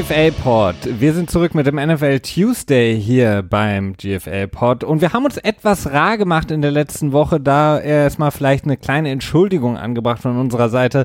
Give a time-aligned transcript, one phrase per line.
[0.00, 0.74] GFL Pod.
[0.98, 5.36] Wir sind zurück mit dem NFL Tuesday hier beim GFL Pod und wir haben uns
[5.36, 10.38] etwas rar gemacht in der letzten Woche, da erstmal vielleicht eine kleine Entschuldigung angebracht von
[10.38, 11.04] unserer Seite.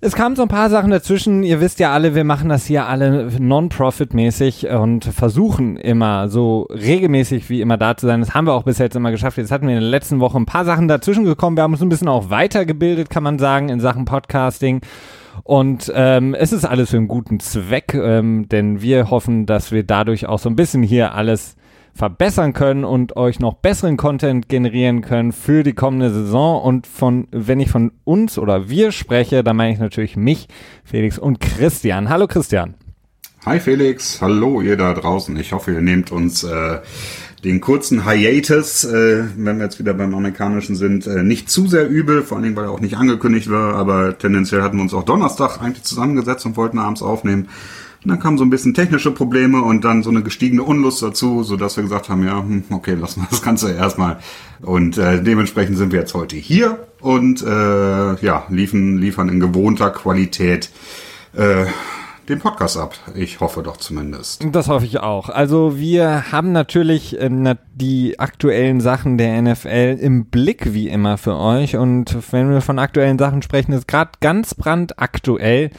[0.00, 1.42] Es kamen so ein paar Sachen dazwischen.
[1.42, 7.50] Ihr wisst ja alle, wir machen das hier alle non-profit-mäßig und versuchen immer so regelmäßig
[7.50, 8.20] wie immer da zu sein.
[8.20, 9.36] Das haben wir auch bis jetzt immer geschafft.
[9.36, 11.56] Jetzt hatten wir in der letzten Woche ein paar Sachen dazwischen gekommen.
[11.56, 14.80] Wir haben uns ein bisschen auch weitergebildet, kann man sagen, in Sachen Podcasting.
[15.44, 19.84] Und ähm, es ist alles für einen guten Zweck, ähm, denn wir hoffen, dass wir
[19.84, 21.56] dadurch auch so ein bisschen hier alles
[21.94, 26.62] verbessern können und euch noch besseren Content generieren können für die kommende Saison.
[26.62, 30.48] Und von, wenn ich von uns oder wir spreche, dann meine ich natürlich mich,
[30.84, 32.08] Felix und Christian.
[32.08, 32.74] Hallo Christian.
[33.46, 35.34] Hi Felix, hallo ihr da draußen.
[35.38, 36.80] Ich hoffe, ihr nehmt uns äh,
[37.44, 41.88] den kurzen Hiatus, äh, wenn wir jetzt wieder beim amerikanischen sind, äh, nicht zu sehr
[41.88, 44.94] übel, vor allen Dingen, weil er auch nicht angekündigt war, aber tendenziell hatten wir uns
[44.94, 47.48] auch Donnerstag eigentlich zusammengesetzt und wollten abends aufnehmen.
[48.02, 51.42] Und dann kamen so ein bisschen technische Probleme und dann so eine gestiegene Unlust dazu,
[51.42, 54.18] so dass wir gesagt haben, ja, hm, okay, lassen wir das Ganze erstmal.
[54.62, 59.90] Und äh, dementsprechend sind wir jetzt heute hier und äh, ja, liefern, liefern in gewohnter
[59.90, 60.70] Qualität
[61.36, 61.66] äh,
[62.30, 62.94] den Podcast ab.
[63.14, 64.44] Ich hoffe doch zumindest.
[64.52, 65.28] Das hoffe ich auch.
[65.28, 71.36] Also wir haben natürlich äh, die aktuellen Sachen der NFL im Blick wie immer für
[71.36, 71.76] euch.
[71.76, 75.70] Und wenn wir von aktuellen Sachen sprechen, ist gerade ganz brandaktuell.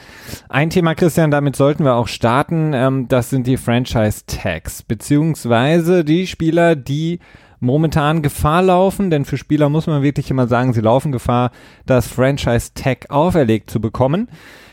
[0.49, 2.73] Ein Thema, Christian, damit sollten wir auch starten.
[2.73, 7.19] Ähm, das sind die Franchise Tags, beziehungsweise die Spieler, die
[7.61, 11.51] momentan Gefahr laufen, denn für Spieler muss man wirklich immer sagen, sie laufen Gefahr,
[11.85, 14.27] das Franchise Tag auferlegt zu bekommen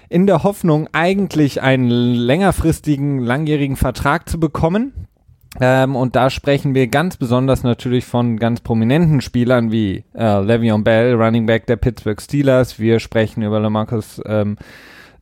[0.09, 4.93] in der Hoffnung, eigentlich einen längerfristigen, langjährigen Vertrag zu bekommen.
[5.61, 10.85] Ähm, und da sprechen wir ganz besonders natürlich von ganz prominenten Spielern wie äh, Le'Veon
[10.85, 12.79] Bell, Running Back der Pittsburgh Steelers.
[12.79, 14.57] Wir sprechen über LaMarcus, ähm,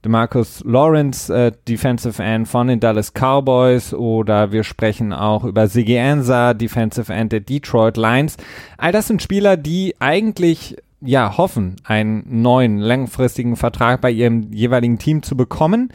[0.04, 5.98] DeMarcus Lawrence, äh, Defensive End von den Dallas Cowboys oder wir sprechen auch über Siggy
[5.98, 8.36] Ansa, Defensive End der Detroit Lions.
[8.78, 10.76] All das sind Spieler, die eigentlich
[11.06, 15.91] ja, hoffen, einen neuen langfristigen Vertrag bei ihrem jeweiligen Team zu bekommen.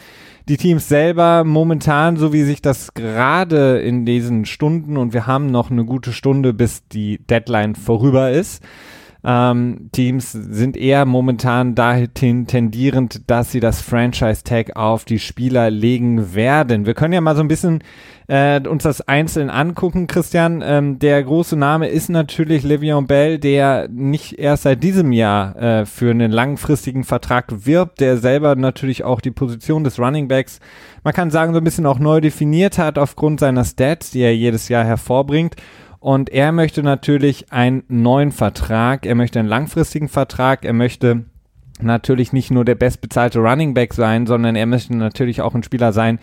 [0.50, 5.48] Die Teams selber momentan, so wie sich das gerade in diesen Stunden und wir haben
[5.48, 8.64] noch eine gute Stunde, bis die Deadline vorüber ist,
[9.24, 16.34] ähm, Teams sind eher momentan dahin tendierend, dass sie das Franchise-Tag auf die Spieler legen
[16.34, 16.86] werden.
[16.86, 17.84] Wir können ja mal so ein bisschen
[18.28, 20.64] äh, uns das einzeln angucken, Christian.
[20.66, 25.86] Ähm, der große Name ist natürlich Le'Veon Bell, der nicht erst seit diesem Jahr äh,
[25.86, 30.60] für einen langfristigen Vertrag wirbt, der selber natürlich auch die Position des Running Backs,
[31.04, 34.36] man kann sagen, so ein bisschen auch neu definiert hat aufgrund seiner Stats, die er
[34.36, 35.56] jedes Jahr hervorbringt.
[36.02, 41.26] Und er möchte natürlich einen neuen Vertrag, er möchte einen langfristigen Vertrag, er möchte
[41.80, 45.94] natürlich nicht nur der bestbezahlte Running Back sein, sondern er möchte natürlich auch ein Spieler
[45.94, 46.18] sein,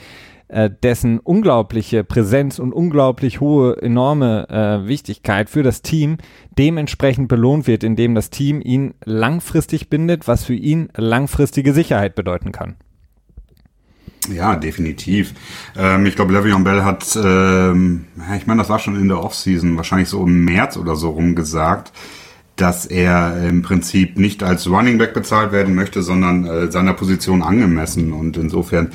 [0.49, 6.19] äh, dessen unglaubliche Präsenz und unglaublich hohe, enorme äh, Wichtigkeit für das Team
[6.59, 12.51] dementsprechend belohnt wird, indem das Team ihn langfristig bindet, was für ihn langfristige Sicherheit bedeuten
[12.51, 12.75] kann.
[14.33, 15.35] Ja, definitiv.
[15.77, 18.07] Ähm, ich glaube, Le'Veon Bell hat, ähm,
[18.37, 21.35] ich meine, das war schon in der Offseason, wahrscheinlich so im März oder so rum
[21.35, 21.93] gesagt,
[22.57, 27.43] dass er im Prinzip nicht als Running Back bezahlt werden möchte, sondern äh, seiner Position
[27.43, 28.13] angemessen.
[28.13, 28.91] Und insofern,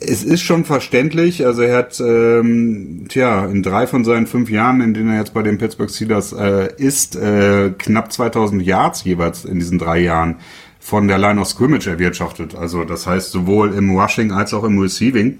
[0.00, 1.44] es ist schon verständlich.
[1.46, 5.34] Also er hat, ähm, tja, in drei von seinen fünf Jahren, in denen er jetzt
[5.34, 10.36] bei den Pittsburgh Steelers äh, ist, äh, knapp 2000 Yards jeweils in diesen drei Jahren
[10.82, 12.56] von der Line of Scrimmage erwirtschaftet.
[12.56, 15.38] Also das heißt sowohl im Rushing als auch im Receiving.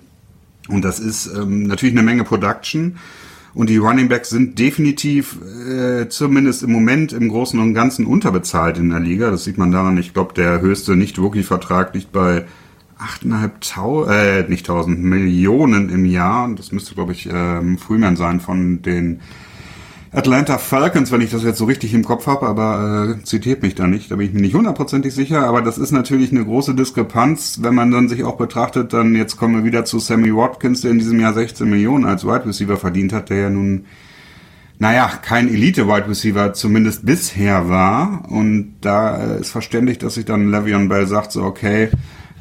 [0.68, 2.96] Und das ist ähm, natürlich eine Menge Production.
[3.52, 5.36] Und die Running Backs sind definitiv,
[5.68, 9.30] äh, zumindest im Moment, im Großen und Ganzen unterbezahlt in der Liga.
[9.30, 9.98] Das sieht man daran.
[9.98, 12.46] Ich glaube, der höchste Nicht-Rookie-Vertrag liegt bei
[12.98, 16.48] 8.500, äh, nicht 1000 Millionen im Jahr.
[16.54, 19.20] Das müsste, glaube ich, ähm, Freeman sein von den
[20.14, 23.74] Atlanta Falcons, wenn ich das jetzt so richtig im Kopf habe, aber äh, zitiert mich
[23.74, 26.74] da nicht, da bin ich mir nicht hundertprozentig sicher, aber das ist natürlich eine große
[26.74, 30.82] Diskrepanz, wenn man dann sich auch betrachtet, dann jetzt kommen wir wieder zu Sammy Watkins,
[30.82, 33.86] der in diesem Jahr 16 Millionen als Wide Receiver verdient hat, der ja nun,
[34.78, 38.24] naja, kein Elite-Wide Receiver zumindest bisher war.
[38.28, 41.88] Und da äh, ist verständlich, dass sich dann Le'Veon Bell sagt, so okay,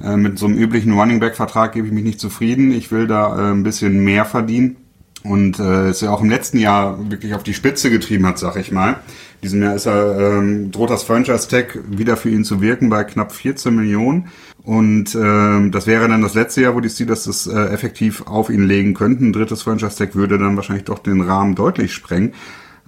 [0.03, 3.07] äh, mit so einem üblichen Running Back Vertrag gebe ich mich nicht zufrieden, ich will
[3.07, 4.75] da äh, ein bisschen mehr verdienen
[5.23, 8.55] und äh, es ja auch im letzten Jahr wirklich auf die Spitze getrieben hat, sag
[8.55, 8.99] ich mal.
[9.43, 13.31] Diesem Jahr ist er, ähm, droht das Franchise-Tag wieder für ihn zu wirken bei knapp
[13.31, 14.29] 14 Millionen.
[14.63, 18.49] Und ähm, das wäre dann das letzte Jahr, wo die Steelers das äh, effektiv auf
[18.49, 19.29] ihn legen könnten.
[19.29, 22.33] Ein drittes Franchise-Tag würde dann wahrscheinlich doch den Rahmen deutlich sprengen.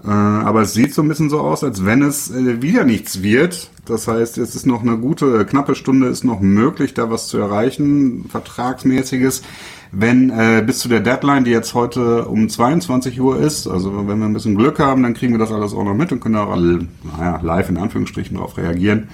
[0.03, 3.23] Äh, aber es sieht so ein bisschen so aus, als wenn es äh, wieder nichts
[3.23, 3.69] wird.
[3.85, 7.37] Das heißt, es ist noch eine gute, knappe Stunde ist noch möglich, da was zu
[7.37, 9.43] erreichen, vertragsmäßiges.
[9.95, 14.17] Wenn äh, bis zu der Deadline, die jetzt heute um 22 Uhr ist, also wenn
[14.17, 16.35] wir ein bisschen Glück haben, dann kriegen wir das alles auch noch mit und können
[16.35, 19.09] auch naja, live in Anführungsstrichen darauf reagieren.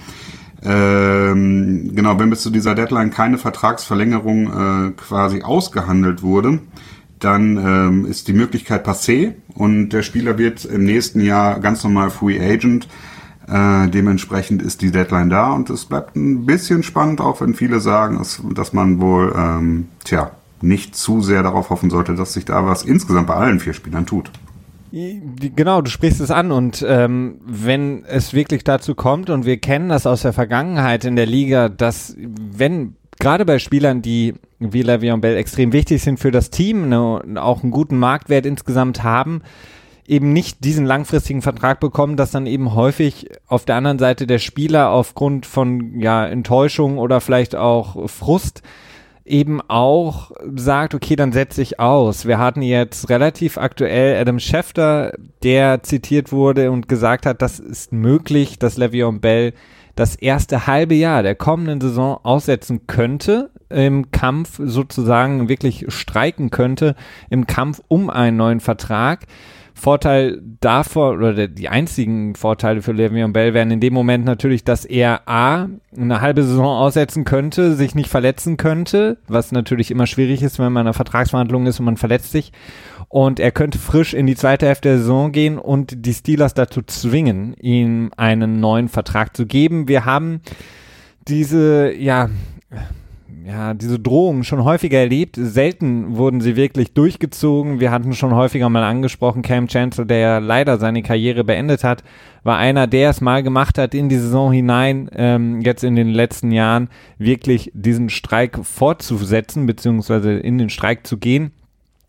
[0.64, 6.60] Ähm, genau, wenn bis zu dieser Deadline keine Vertragsverlängerung äh, quasi ausgehandelt wurde,
[7.20, 12.10] dann ähm, ist die Möglichkeit passé und der Spieler wird im nächsten Jahr ganz normal
[12.10, 12.88] Free Agent.
[13.50, 17.82] Äh, dementsprechend ist die Deadline da und es bleibt ein bisschen spannend, auch wenn viele
[17.82, 22.46] sagen, dass, dass man wohl, ähm, tja, nicht zu sehr darauf hoffen sollte, dass sich
[22.46, 24.32] da was insgesamt bei allen vier Spielern tut.
[24.92, 29.90] Genau, du sprichst es an und ähm, wenn es wirklich dazu kommt und wir kennen
[29.90, 35.22] das aus der Vergangenheit in der Liga, dass wenn gerade bei Spielern, die wie Le'Veon
[35.22, 39.42] Bell extrem wichtig sind für das Team, ne, auch einen guten Marktwert insgesamt haben,
[40.08, 44.40] eben nicht diesen langfristigen Vertrag bekommen, dass dann eben häufig auf der anderen Seite der
[44.40, 48.64] Spieler aufgrund von ja Enttäuschung oder vielleicht auch Frust
[49.30, 52.26] eben auch sagt, okay, dann setze ich aus.
[52.26, 57.94] Wir hatten jetzt relativ aktuell Adam Schefter, der zitiert wurde und gesagt hat, das ist
[57.94, 59.54] möglich, dass Le'Veon Bell
[59.96, 66.96] das erste halbe Jahr der kommenden Saison aussetzen könnte, im Kampf sozusagen wirklich streiken könnte,
[67.30, 69.26] im Kampf um einen neuen Vertrag.
[69.80, 74.86] Vorteil davor oder die einzigen Vorteile für Le'Veon Bell wären in dem Moment natürlich, dass
[74.86, 80.44] er A, eine halbe Saison aussetzen könnte, sich nicht verletzen könnte, was natürlich immer schwierig
[80.44, 82.52] ist, wenn man in einer Vertragsverhandlung ist und man verletzt sich.
[83.08, 86.82] Und er könnte frisch in die zweite Hälfte der Saison gehen und die Steelers dazu
[86.82, 89.88] zwingen, ihm einen neuen Vertrag zu geben.
[89.88, 90.42] Wir haben
[91.28, 92.30] diese, ja,
[93.46, 95.38] ja, diese Drohungen schon häufiger erlebt.
[95.40, 97.80] Selten wurden sie wirklich durchgezogen.
[97.80, 102.04] Wir hatten schon häufiger mal angesprochen, Cam Chancellor, der ja leider seine Karriere beendet hat,
[102.44, 106.10] war einer, der es mal gemacht hat, in die Saison hinein, ähm, jetzt in den
[106.10, 111.52] letzten Jahren wirklich diesen Streik fortzusetzen, beziehungsweise in den Streik zu gehen.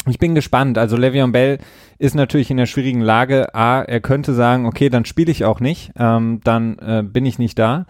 [0.09, 0.79] Ich bin gespannt.
[0.79, 1.59] Also Le'Veon Bell
[1.99, 3.55] ist natürlich in der schwierigen Lage.
[3.55, 7.39] A, er könnte sagen, okay, dann spiele ich auch nicht, ähm, dann äh, bin ich
[7.39, 7.87] nicht da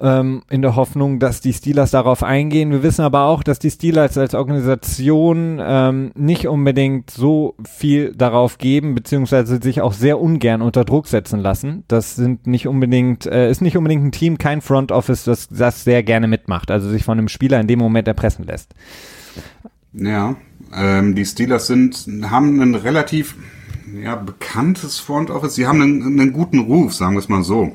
[0.00, 2.70] ähm, in der Hoffnung, dass die Steelers darauf eingehen.
[2.70, 8.58] Wir wissen aber auch, dass die Steelers als Organisation ähm, nicht unbedingt so viel darauf
[8.58, 11.84] geben, beziehungsweise sich auch sehr ungern unter Druck setzen lassen.
[11.88, 15.84] Das sind nicht unbedingt, äh, ist nicht unbedingt ein Team, kein Front Office, das das
[15.84, 18.74] sehr gerne mitmacht, also sich von einem Spieler in dem Moment erpressen lässt.
[19.92, 20.36] Ja,
[20.74, 23.34] ähm, die Steelers sind, haben ein relativ
[24.02, 25.54] ja, bekanntes Front Office.
[25.54, 27.74] Sie haben einen, einen guten Ruf, sagen wir es mal so.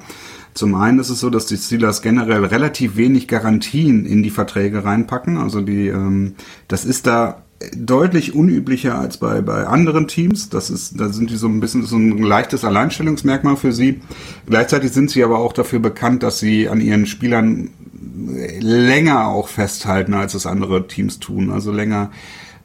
[0.56, 4.86] Zum einen ist es so, dass die Steelers generell relativ wenig Garantien in die Verträge
[4.86, 5.38] reinpacken.
[5.38, 6.36] Also die, ähm,
[6.70, 7.44] das ist da
[7.76, 10.50] deutlich unüblicher als bei, bei anderen Teams.
[10.50, 14.00] Das ist, da sind die so ein bisschen so ein leichtes Alleinstellungsmerkmal für sie.
[14.48, 17.72] Gleichzeitig sind sie aber auch dafür bekannt, dass sie an ihren Spielern
[18.62, 21.52] länger auch festhalten, als es andere Teams tun.
[21.52, 22.12] Also länger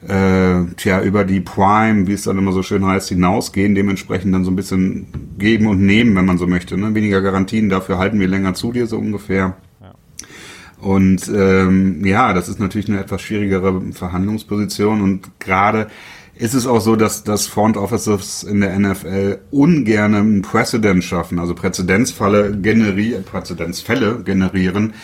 [0.07, 4.45] äh, tja, über die Prime, wie es dann immer so schön heißt, hinausgehen, dementsprechend dann
[4.45, 5.07] so ein bisschen
[5.39, 6.79] geben und nehmen, wenn man so möchte.
[6.79, 6.95] Ne?
[6.95, 9.57] Weniger Garantien, dafür halten wir länger zu dir, so ungefähr.
[9.81, 9.95] Ja.
[10.81, 15.89] Und ähm, ja, das ist natürlich eine etwas schwierigere Verhandlungsposition und gerade
[16.41, 21.39] ist es auch so, dass, dass Front Offices in der NFL ungern einen Precedent schaffen,
[21.39, 24.95] also Präzedenzfälle generieren, Präzedenzfälle generieren,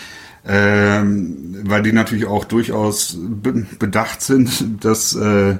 [0.49, 5.57] ähm, weil die natürlich auch durchaus be bedacht sind, dass äh,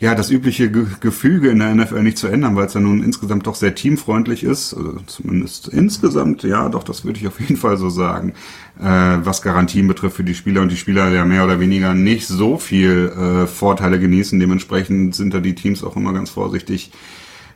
[0.00, 3.02] ja das übliche Ge Gefüge in der NFL nicht zu ändern, weil es ja nun
[3.02, 7.56] insgesamt doch sehr teamfreundlich ist, also zumindest insgesamt, ja, doch, das würde ich auf jeden
[7.56, 8.32] Fall so sagen,
[8.80, 12.26] äh, was Garantien betrifft für die Spieler und die Spieler ja mehr oder weniger nicht
[12.26, 14.38] so viel äh, Vorteile genießen.
[14.38, 16.90] Dementsprechend sind da die Teams auch immer ganz vorsichtig,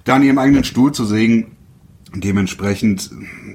[0.04, 1.56] da an ihrem eigenen Stuhl zu sägen
[2.14, 3.10] Dementsprechend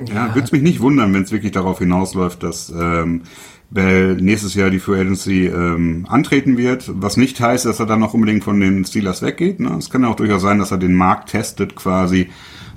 [0.08, 3.22] ja, ja würde es mich nicht wundern, wenn es wirklich darauf hinausläuft, dass ähm,
[3.70, 8.00] Bell nächstes Jahr die Free Agency ähm, antreten wird, was nicht heißt, dass er dann
[8.00, 9.60] noch unbedingt von den Steelers weggeht.
[9.60, 9.76] Ne?
[9.78, 12.30] Es kann ja auch durchaus sein, dass er den Markt testet quasi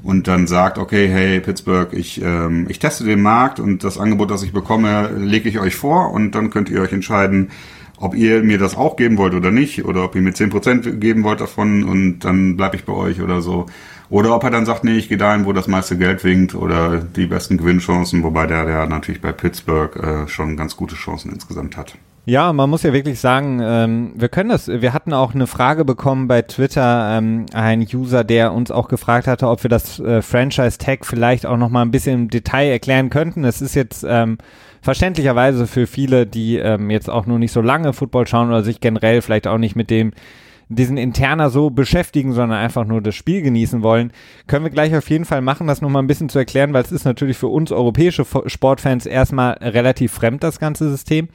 [0.02, 4.30] und dann sagt, okay, hey Pittsburgh, ich, ähm, ich teste den Markt und das Angebot,
[4.30, 7.50] das ich bekomme, lege ich euch vor und dann könnt ihr euch entscheiden,
[7.98, 11.00] ob ihr mir das auch geben wollt oder nicht oder ob ihr mir zehn Prozent
[11.00, 13.66] geben wollt davon und dann bleibe ich bei euch oder so.
[14.10, 16.98] Oder ob er dann sagt, nee, ich gehe dahin, wo das meiste Geld winkt oder
[16.98, 21.76] die besten Gewinnchancen, wobei der, der natürlich bei Pittsburgh äh, schon ganz gute Chancen insgesamt
[21.76, 21.94] hat.
[22.26, 25.84] Ja, man muss ja wirklich sagen, ähm, wir können das, wir hatten auch eine Frage
[25.84, 30.20] bekommen bei Twitter, ähm, ein User, der uns auch gefragt hatte, ob wir das äh,
[30.20, 33.44] Franchise-Tag vielleicht auch nochmal ein bisschen im Detail erklären könnten.
[33.44, 34.38] Es ist jetzt ähm,
[34.82, 38.80] verständlicherweise für viele, die ähm, jetzt auch nur nicht so lange Football schauen oder sich
[38.80, 40.12] generell vielleicht auch nicht mit dem
[40.70, 44.12] diesen Interner so beschäftigen, sondern einfach nur das Spiel genießen wollen,
[44.46, 46.92] können wir gleich auf jeden Fall machen, das nochmal ein bisschen zu erklären, weil es
[46.92, 51.28] ist natürlich für uns europäische Sportfans erstmal relativ fremd, das ganze System.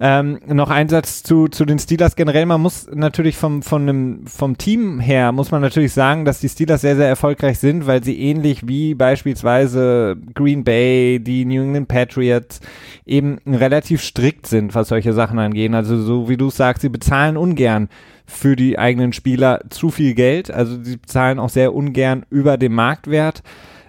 [0.00, 2.46] Ähm, noch ein Satz zu, zu den Steelers generell.
[2.46, 6.48] Man muss natürlich vom, von einem, vom Team her, muss man natürlich sagen, dass die
[6.48, 11.88] Steelers sehr, sehr erfolgreich sind, weil sie ähnlich wie beispielsweise Green Bay, die New England
[11.88, 12.60] Patriots
[13.06, 15.74] eben relativ strikt sind, was solche Sachen angehen.
[15.74, 17.88] Also so wie du sagst, sie bezahlen ungern
[18.26, 20.50] für die eigenen Spieler zu viel Geld.
[20.50, 23.42] Also sie bezahlen auch sehr ungern über dem Marktwert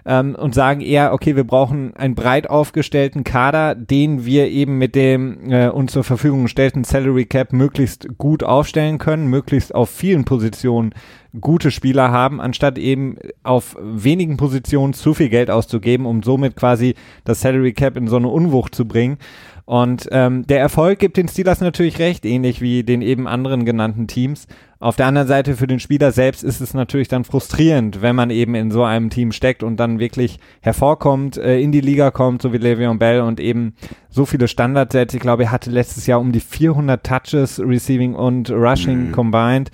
[0.06, 4.96] ähm, und sagen eher, okay, wir brauchen einen breit aufgestellten Kader, den wir eben mit
[4.96, 10.26] dem äh, uns zur Verfügung gestellten Salary Cap möglichst gut aufstellen können, möglichst auf vielen
[10.26, 10.94] Positionen
[11.42, 16.96] gute Spieler haben, anstatt eben auf wenigen Positionen zu viel Geld auszugeben, um somit quasi
[17.24, 19.18] das Salary Cap in so eine Unwucht zu bringen.
[19.66, 24.08] Und ähm, der Erfolg gibt den Steelers natürlich recht, ähnlich wie den eben anderen genannten
[24.08, 24.48] Teams.
[24.80, 28.30] Auf der anderen Seite für den Spieler selbst ist es natürlich dann frustrierend, wenn man
[28.30, 32.44] eben in so einem Team steckt und dann wirklich hervorkommt, äh, in die Liga kommt,
[32.44, 33.74] so wie Le'Veon Bell und eben
[34.10, 35.16] so viele Standards setzt.
[35.16, 39.12] Ich glaube, er hatte letztes Jahr um die 400 Touches, Receiving und Rushing mhm.
[39.14, 39.72] combined.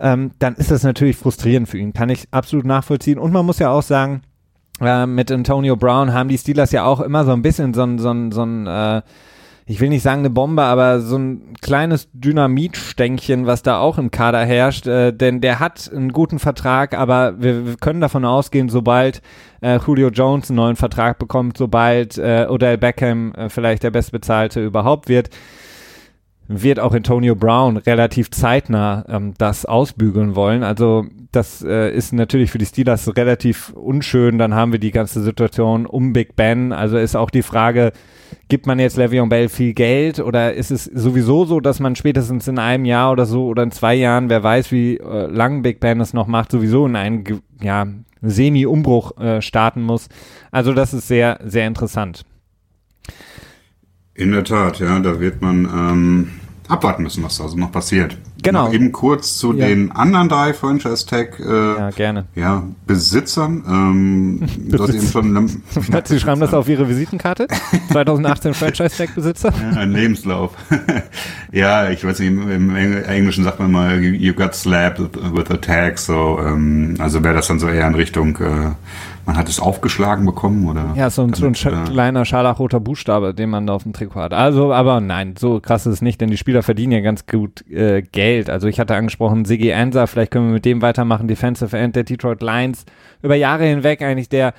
[0.00, 1.92] Ähm, dann ist das natürlich frustrierend für ihn.
[1.92, 3.18] Kann ich absolut nachvollziehen.
[3.18, 4.22] Und man muss ja auch sagen,
[4.80, 7.98] äh, mit Antonio Brown haben die Steelers ja auch immer so ein bisschen so ein,
[7.98, 9.02] so ein, so ein äh,
[9.68, 14.12] ich will nicht sagen eine Bombe, aber so ein kleines Dynamitstänkchen, was da auch im
[14.12, 18.68] Kader herrscht, äh, denn der hat einen guten Vertrag, aber wir, wir können davon ausgehen,
[18.68, 19.22] sobald
[19.60, 24.64] äh, Julio Jones einen neuen Vertrag bekommt, sobald äh, Odell Beckham äh, vielleicht der bestbezahlte
[24.64, 25.30] überhaupt wird,
[26.46, 30.62] wird auch Antonio Brown relativ zeitnah ähm, das ausbügeln wollen.
[30.62, 31.06] Also
[31.36, 34.38] das äh, ist natürlich für die Steelers relativ unschön.
[34.38, 36.72] Dann haben wir die ganze Situation um Big Ben.
[36.72, 37.92] Also ist auch die Frage,
[38.48, 42.48] gibt man jetzt Le'Veon Bell viel Geld oder ist es sowieso so, dass man spätestens
[42.48, 45.78] in einem Jahr oder so oder in zwei Jahren, wer weiß, wie äh, lang Big
[45.78, 47.86] Ben es noch macht, sowieso in einen ja,
[48.22, 50.08] Semi-Umbruch äh, starten muss.
[50.50, 52.24] Also das ist sehr, sehr interessant.
[54.14, 56.30] In der Tat, ja, da wird man ähm,
[56.68, 58.16] abwarten müssen, was da also noch passiert.
[58.46, 58.66] Genau.
[58.66, 59.66] Noch eben kurz zu ja.
[59.66, 62.26] den anderen drei Franchise Tag äh, ja, gerne.
[62.34, 63.64] Ja, Besitzern.
[63.68, 64.94] Ähm, Besitz.
[64.94, 65.60] eben schon,
[66.04, 67.48] Sie schreiben das auf Ihre Visitenkarte?
[67.90, 69.52] 2018 Franchise Tag Besitzer?
[69.60, 70.52] Ja, ein Lebenslauf.
[71.50, 75.56] ja, ich weiß nicht, im, im, Englischen sagt man mal, you got slapped with a
[75.56, 75.98] tag.
[75.98, 78.70] So, ähm, also wäre das dann so eher in Richtung äh,
[79.26, 80.92] man hat es aufgeschlagen bekommen, oder?
[80.94, 84.20] Ja, so ein, so ein äh, kleiner scharlachroter Buchstabe, den man da auf dem Trikot
[84.20, 84.32] hat.
[84.32, 87.68] Also, aber nein, so krass ist es nicht, denn die Spieler verdienen ja ganz gut
[87.68, 88.48] äh, Geld.
[88.48, 92.04] Also ich hatte angesprochen, Siggy Ansa, vielleicht können wir mit dem weitermachen, Defensive End der
[92.04, 92.84] Detroit Lions.
[93.20, 94.54] Über Jahre hinweg eigentlich der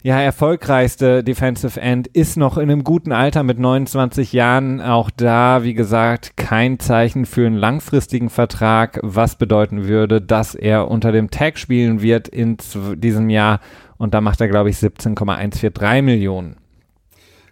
[0.00, 4.80] ja, erfolgreichste Defensive End ist noch in einem guten Alter mit 29 Jahren.
[4.80, 10.88] Auch da, wie gesagt, kein Zeichen für einen langfristigen Vertrag, was bedeuten würde, dass er
[10.88, 12.58] unter dem Tag spielen wird in
[12.94, 13.58] diesem Jahr
[13.98, 16.56] und da macht er, glaube ich, 17,143 Millionen.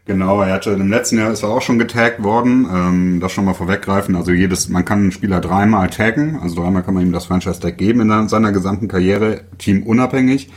[0.07, 2.65] Genau, er hatte im letzten Jahr ist er auch schon getaggt worden.
[2.73, 4.15] Ähm, das schon mal vorweggreifen.
[4.15, 7.77] Also jedes, man kann einen Spieler dreimal taggen, also dreimal kann man ihm das Franchise-Tag
[7.77, 10.49] geben in seiner gesamten Karriere, teamunabhängig.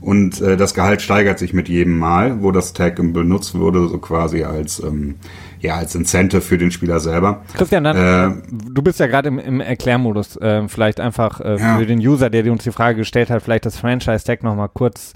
[0.00, 3.98] Und äh, das Gehalt steigert sich mit jedem Mal, wo das Tag benutzt wurde, so
[3.98, 5.14] quasi als ähm,
[5.60, 7.42] ja als Incentive für den Spieler selber.
[7.54, 10.36] Christian, dann, äh, du bist ja gerade im, im Erklärmodus.
[10.36, 11.78] Äh, vielleicht einfach äh, ja.
[11.78, 15.12] für den User, der dir uns die Frage gestellt hat, vielleicht das Franchise-Tag nochmal kurz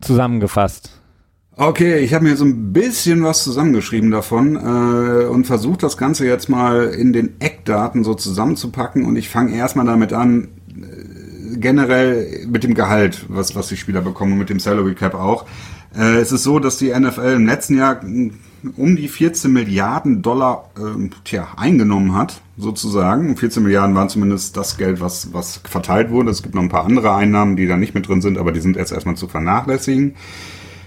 [0.00, 1.00] zusammengefasst.
[1.56, 6.26] Okay, ich habe mir so ein bisschen was zusammengeschrieben davon äh, und versucht das Ganze
[6.26, 12.44] jetzt mal in den Eckdaten so zusammenzupacken und ich fange erstmal damit an, äh, generell
[12.48, 15.46] mit dem Gehalt, was, was die Spieler bekommen und mit dem Salary Cap auch.
[15.96, 18.00] Äh, es ist so, dass die NFL im letzten Jahr
[18.76, 23.36] um die 14 Milliarden Dollar äh, tja, eingenommen hat, sozusagen.
[23.36, 26.30] 14 Milliarden waren zumindest das Geld, was, was verteilt wurde.
[26.30, 28.60] Es gibt noch ein paar andere Einnahmen, die da nicht mit drin sind, aber die
[28.60, 30.14] sind jetzt erstmal zu vernachlässigen.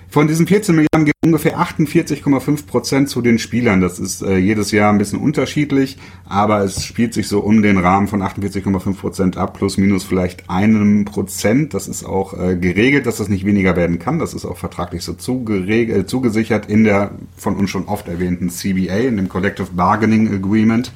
[0.09, 3.81] Von diesen 14 Milliarden gehen ungefähr 48,5 Prozent zu den Spielern.
[3.81, 7.77] Das ist äh, jedes Jahr ein bisschen unterschiedlich, aber es spielt sich so um den
[7.77, 11.73] Rahmen von 48,5 Prozent ab, plus minus vielleicht einem Prozent.
[11.73, 14.17] Das ist auch äh, geregelt, dass das nicht weniger werden kann.
[14.17, 18.99] Das ist auch vertraglich so äh, zugesichert in der von uns schon oft erwähnten CBA,
[18.99, 20.93] in dem Collective Bargaining Agreement.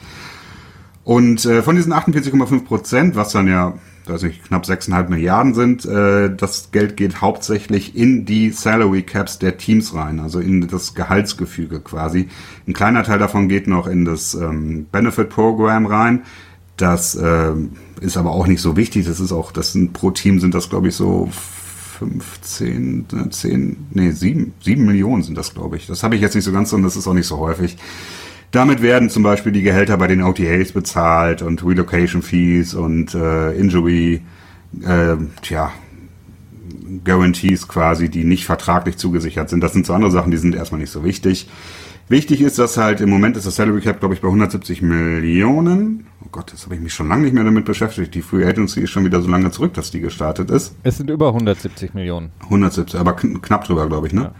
[1.03, 3.73] Und äh, von diesen 48,5 Prozent, was dann ja
[4.09, 5.85] weiß nicht, knapp 6,5 Milliarden sind.
[5.85, 10.93] Äh, das Geld geht hauptsächlich in die Salary Caps der Teams rein, also in das
[10.95, 12.29] Gehaltsgefüge quasi.
[12.67, 16.23] Ein kleiner Teil davon geht noch in das ähm, Benefit Program rein.
[16.77, 17.53] Das äh,
[17.99, 19.05] ist aber auch nicht so wichtig.
[19.05, 21.29] Das ist auch, das sind pro Team sind das, glaube ich, so
[21.99, 25.85] 15, 10, nee, 7, 7 Millionen sind das, glaube ich.
[25.85, 27.77] Das habe ich jetzt nicht so ganz und das ist auch nicht so häufig.
[28.51, 33.53] Damit werden zum Beispiel die Gehälter bei den OTAs bezahlt und Relocation Fees und äh,
[33.53, 34.21] Injury,
[34.83, 35.71] äh, tja,
[37.05, 39.61] Guarantees quasi, die nicht vertraglich zugesichert sind.
[39.61, 41.47] Das sind so andere Sachen, die sind erstmal nicht so wichtig.
[42.09, 46.07] Wichtig ist, dass halt im Moment ist das Salary Cap, glaube ich, bei 170 Millionen.
[46.21, 48.13] Oh Gott, jetzt habe ich mich schon lange nicht mehr damit beschäftigt.
[48.15, 50.75] Die Free Agency ist schon wieder so lange zurück, dass die gestartet ist.
[50.83, 52.31] Es sind über 170 Millionen.
[52.41, 54.23] 170, aber kn knapp drüber, glaube ich, ne?
[54.23, 54.33] Ja.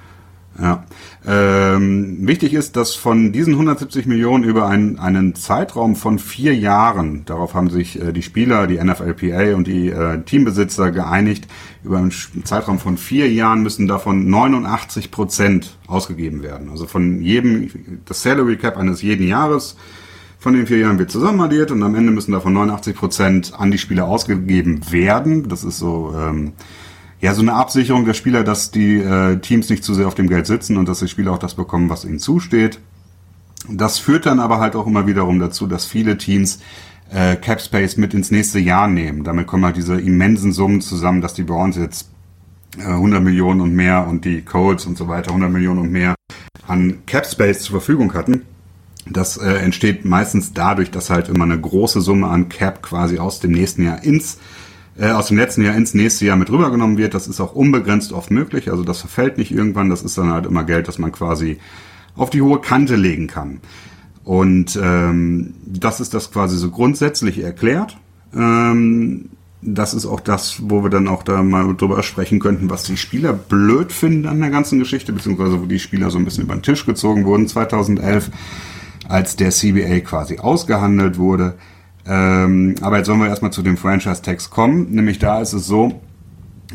[0.59, 0.83] Ja.
[1.25, 7.23] Ähm, wichtig ist, dass von diesen 170 Millionen über einen, einen Zeitraum von vier Jahren,
[7.25, 11.47] darauf haben sich äh, die Spieler, die NFLPA und die äh, Teambesitzer geeinigt,
[11.83, 12.11] über einen
[12.43, 16.69] Zeitraum von vier Jahren müssen davon 89 Prozent ausgegeben werden.
[16.69, 19.77] Also von jedem, das Salary Cap eines jeden Jahres
[20.37, 23.77] von den vier Jahren wird zusammenaddiert und am Ende müssen davon 89 Prozent an die
[23.77, 25.47] Spieler ausgegeben werden.
[25.47, 26.53] Das ist so ähm,
[27.21, 30.27] ja, so eine Absicherung der Spieler, dass die äh, Teams nicht zu sehr auf dem
[30.27, 32.79] Geld sitzen und dass die Spieler auch das bekommen, was ihnen zusteht.
[33.69, 36.59] Das führt dann aber halt auch immer wiederum dazu, dass viele Teams
[37.11, 39.23] äh, Cap Space mit ins nächste Jahr nehmen.
[39.23, 42.09] Damit kommen halt diese immensen Summen zusammen, dass die Browns jetzt
[42.79, 46.15] äh, 100 Millionen und mehr und die Colts und so weiter 100 Millionen und mehr
[46.67, 48.41] an Cap Space zur Verfügung hatten.
[49.07, 53.39] Das äh, entsteht meistens dadurch, dass halt immer eine große Summe an Cap quasi aus
[53.39, 54.39] dem nächsten Jahr ins
[54.99, 57.13] aus dem letzten Jahr ins nächste Jahr mit rübergenommen wird.
[57.13, 58.69] Das ist auch unbegrenzt oft möglich.
[58.71, 59.89] Also das verfällt nicht irgendwann.
[59.89, 61.59] Das ist dann halt immer Geld, das man quasi
[62.15, 63.61] auf die hohe Kante legen kann.
[64.23, 67.97] Und ähm, das ist das quasi so grundsätzlich erklärt.
[68.35, 69.29] Ähm,
[69.61, 72.97] das ist auch das, wo wir dann auch da mal drüber sprechen könnten, was die
[72.97, 76.55] Spieler blöd finden an der ganzen Geschichte, beziehungsweise wo die Spieler so ein bisschen über
[76.55, 78.31] den Tisch gezogen wurden 2011,
[79.07, 81.55] als der CBA quasi ausgehandelt wurde.
[82.07, 84.91] Ähm, aber jetzt sollen wir erstmal zu dem Franchise-Tags kommen.
[84.91, 86.01] Nämlich da ist es so,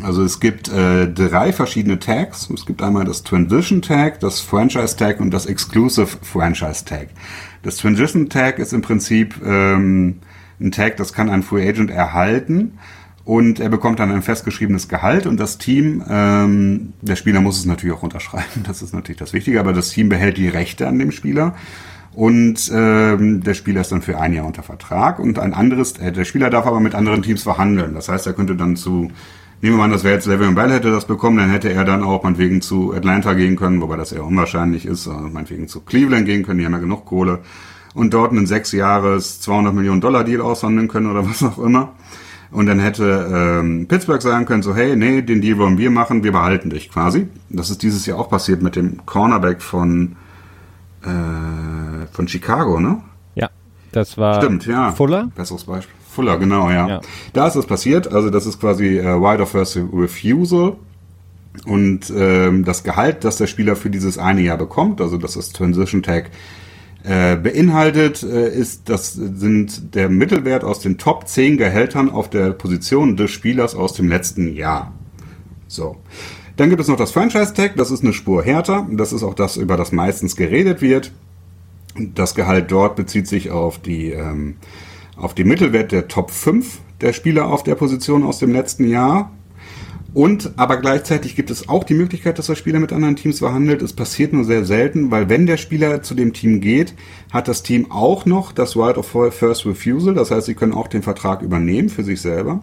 [0.03, 2.51] also es gibt äh, drei verschiedene Tags.
[2.51, 7.09] Es gibt einmal das Transition Tag, das Franchise Tag und das Exclusive Franchise Tag.
[7.63, 10.17] Das Transition Tag ist im Prinzip ähm,
[10.61, 12.79] ein Tag, das kann ein Free Agent erhalten
[13.25, 17.65] und er bekommt dann ein festgeschriebenes Gehalt und das Team, ähm, der Spieler muss es
[17.65, 20.99] natürlich auch unterschreiben, das ist natürlich das Wichtige, aber das Team behält die Rechte an
[20.99, 21.55] dem Spieler
[22.17, 26.11] und ähm, der Spieler ist dann für ein Jahr unter Vertrag und ein anderes, äh,
[26.13, 27.93] der Spieler darf aber mit anderen Teams verhandeln.
[27.93, 29.11] Das heißt, er könnte dann zu,
[29.61, 31.85] nehmen wir mal an, das wäre jetzt Le'Veon Bell hätte das bekommen, dann hätte er
[31.85, 35.83] dann auch meinetwegen zu Atlanta gehen können, wobei das eher unwahrscheinlich ist, also meinetwegen zu
[35.83, 37.41] Cleveland gehen können, die haben ja genug Kohle
[37.93, 41.93] und dort einen sechs Jahres 200 Millionen Dollar Deal aushandeln können oder was auch immer.
[42.51, 46.25] Und dann hätte ähm, Pittsburgh sagen können, so hey, nee, den Deal wollen wir machen,
[46.25, 47.29] wir behalten dich quasi.
[47.51, 50.17] Das ist dieses Jahr auch passiert mit dem Cornerback von
[51.07, 53.03] äh, von Chicago, ne?
[53.35, 53.51] Ja,
[53.93, 54.93] das war Stimmt, ja.
[54.93, 55.31] Fuller.
[55.35, 55.95] Besseres Beispiel.
[56.11, 56.89] Fuller, genau, ja.
[56.89, 57.01] ja.
[57.33, 58.11] Da ist das passiert.
[58.13, 60.77] Also das ist quasi äh, Right of First Refusal.
[61.65, 65.57] Und ähm, das Gehalt, das der Spieler für dieses eine Jahr bekommt, also das ist
[65.57, 66.31] Transition Tag
[67.03, 72.51] äh, beinhaltet, äh, ist, das sind der Mittelwert aus den Top 10 Gehältern auf der
[72.51, 74.93] Position des Spielers aus dem letzten Jahr.
[75.69, 75.97] So.
[76.57, 78.87] Dann gibt es noch das Franchise Tag, das ist eine Spur härter.
[78.91, 81.13] Das ist auch das, über das meistens geredet wird.
[81.99, 84.57] Das Gehalt dort bezieht sich auf die, ähm,
[85.17, 89.31] auf die Mittelwert der Top 5 der Spieler auf der Position aus dem letzten Jahr.
[90.17, 93.83] Und aber gleichzeitig gibt es auch die Möglichkeit, dass der Spieler mit anderen Teams verhandelt.
[93.83, 96.95] Es passiert nur sehr selten, weil wenn der Spieler zu dem Team geht,
[97.31, 100.15] hat das Team auch noch das Right of First Refusal.
[100.15, 102.63] Das heißt, sie können auch den Vertrag übernehmen für sich selber.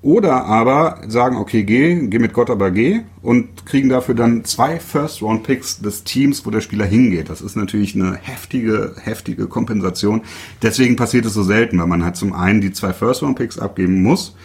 [0.00, 4.78] Oder aber sagen, okay, geh, geh mit Gott, aber geh und kriegen dafür dann zwei
[4.78, 7.28] First-Round-Picks des Teams, wo der Spieler hingeht.
[7.28, 10.22] Das ist natürlich eine heftige, heftige Kompensation.
[10.62, 14.36] Deswegen passiert es so selten, weil man halt zum einen die zwei First-Round-Picks abgeben muss,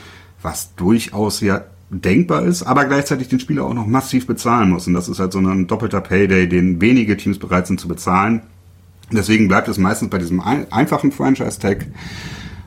[0.41, 4.87] was durchaus ja denkbar ist, aber gleichzeitig den Spieler auch noch massiv bezahlen muss.
[4.87, 8.41] Und das ist halt so ein doppelter Payday, den wenige Teams bereit sind zu bezahlen.
[9.11, 11.85] Deswegen bleibt es meistens bei diesem einfachen Franchise-Tag.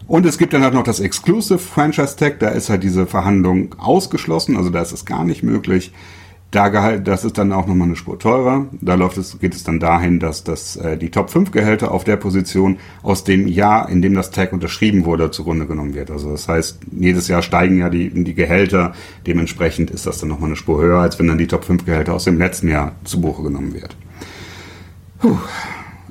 [0.07, 3.75] Und es gibt dann halt noch das Exclusive Franchise Tag, da ist halt diese Verhandlung
[3.79, 5.92] ausgeschlossen, also da ist es gar nicht möglich.
[6.53, 8.66] Da Gehalt, das ist dann auch nochmal eine Spur teurer.
[8.81, 12.05] Da läuft es, geht es dann dahin, dass das, äh, die Top 5 Gehälter auf
[12.05, 16.11] der Position aus dem Jahr, in dem das Tag unterschrieben wurde, zugrunde genommen wird.
[16.11, 18.95] Also das heißt, jedes Jahr steigen ja die, die Gehälter.
[19.27, 22.14] Dementsprechend ist das dann nochmal eine Spur höher, als wenn dann die Top 5 Gehälter
[22.14, 23.97] aus dem letzten Jahr zu Buche genommen wird.
[25.19, 25.37] Puh.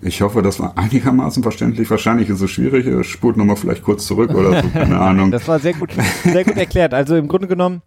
[0.06, 1.90] Ich hoffe, das war einigermaßen verständlich.
[1.90, 2.86] Wahrscheinlich ist es schwierig.
[3.08, 5.32] Spult nochmal vielleicht kurz zurück oder so, keine Ahnung.
[5.32, 5.90] Das war sehr gut,
[6.24, 6.94] sehr gut erklärt.
[6.94, 7.82] Also im Grunde genommen,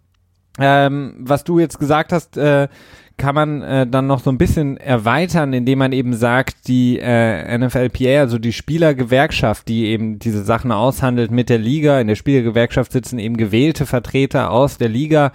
[0.59, 2.67] ähm, was du jetzt gesagt hast, äh,
[3.15, 7.57] kann man äh, dann noch so ein bisschen erweitern, indem man eben sagt, die äh,
[7.57, 12.91] NFLPA, also die Spielergewerkschaft, die eben diese Sachen aushandelt mit der Liga, in der Spielergewerkschaft
[12.91, 15.31] sitzen eben gewählte Vertreter aus der Liga,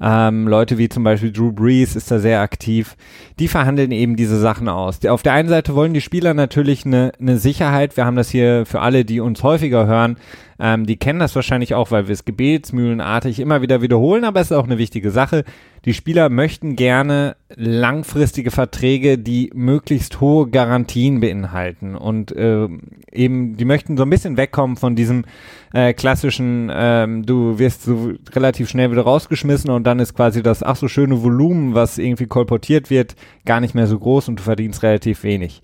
[0.00, 2.96] Ähm, Leute wie zum Beispiel Drew Brees ist da sehr aktiv.
[3.38, 5.04] Die verhandeln eben diese Sachen aus.
[5.06, 7.96] Auf der einen Seite wollen die Spieler natürlich eine, eine Sicherheit.
[7.96, 10.16] Wir haben das hier für alle, die uns häufiger hören,
[10.58, 14.50] ähm, die kennen das wahrscheinlich auch, weil wir es gebetsmühlenartig immer wieder wiederholen, aber es
[14.50, 15.44] ist auch eine wichtige Sache.
[15.84, 22.68] Die Spieler möchten gerne langfristige Verträge, die möglichst hohe Garantien beinhalten und äh,
[23.12, 25.24] eben, die möchten so ein bisschen wegkommen von diesem
[25.72, 30.62] äh, klassischen, ähm, du wirst so relativ schnell wieder rausgeschmissen und dann ist quasi das
[30.62, 33.14] ach so schöne Volumen, was irgendwie kolportiert wird,
[33.44, 35.60] gar nicht mehr so groß und du verdienst relativ wenig.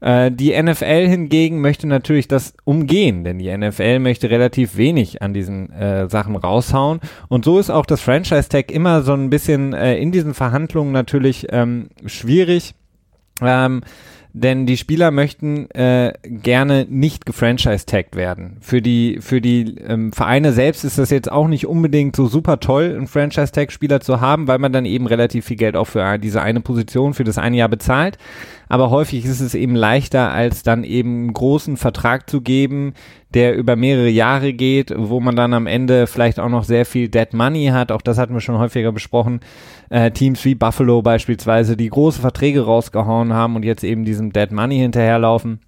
[0.00, 5.34] Äh, die NFL hingegen möchte natürlich das umgehen, denn die NFL möchte relativ wenig an
[5.34, 7.00] diesen äh, Sachen raushauen.
[7.28, 11.46] Und so ist auch das Franchise-Tag immer so ein bisschen äh, in diesen Verhandlungen natürlich
[11.50, 12.74] ähm, schwierig.
[13.42, 13.82] Ähm,
[14.32, 18.58] denn die Spieler möchten äh, gerne nicht gefranchise-tagged werden.
[18.60, 22.60] Für die, für die ähm, Vereine selbst ist das jetzt auch nicht unbedingt so super
[22.60, 26.42] toll, einen Franchise-Tag-Spieler zu haben, weil man dann eben relativ viel Geld auch für diese
[26.42, 28.18] eine Position für das eine Jahr bezahlt.
[28.70, 32.94] Aber häufig ist es eben leichter, als dann eben einen großen Vertrag zu geben,
[33.34, 37.08] der über mehrere Jahre geht, wo man dann am Ende vielleicht auch noch sehr viel
[37.08, 37.90] Dead Money hat.
[37.90, 39.40] Auch das hatten wir schon häufiger besprochen
[39.88, 44.52] äh, Teams wie Buffalo beispielsweise, die große Verträge rausgehauen haben und jetzt eben diesem Dead
[44.52, 45.58] Money hinterherlaufen.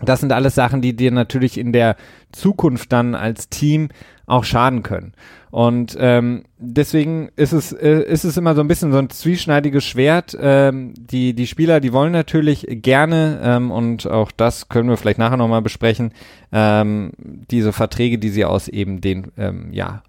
[0.00, 1.96] Das sind alles Sachen, die dir natürlich in der
[2.32, 3.90] Zukunft dann als Team
[4.28, 5.12] auch schaden können.
[5.50, 9.84] Und ähm, deswegen ist es, äh, ist es immer so ein bisschen so ein zwieschneidiges
[9.84, 10.36] Schwert.
[10.38, 15.18] Ähm, die, die Spieler, die wollen natürlich gerne, ähm, und auch das können wir vielleicht
[15.18, 16.12] nachher nochmal besprechen,
[16.52, 20.02] ähm, diese Verträge, die sie aus eben den ähm, ja,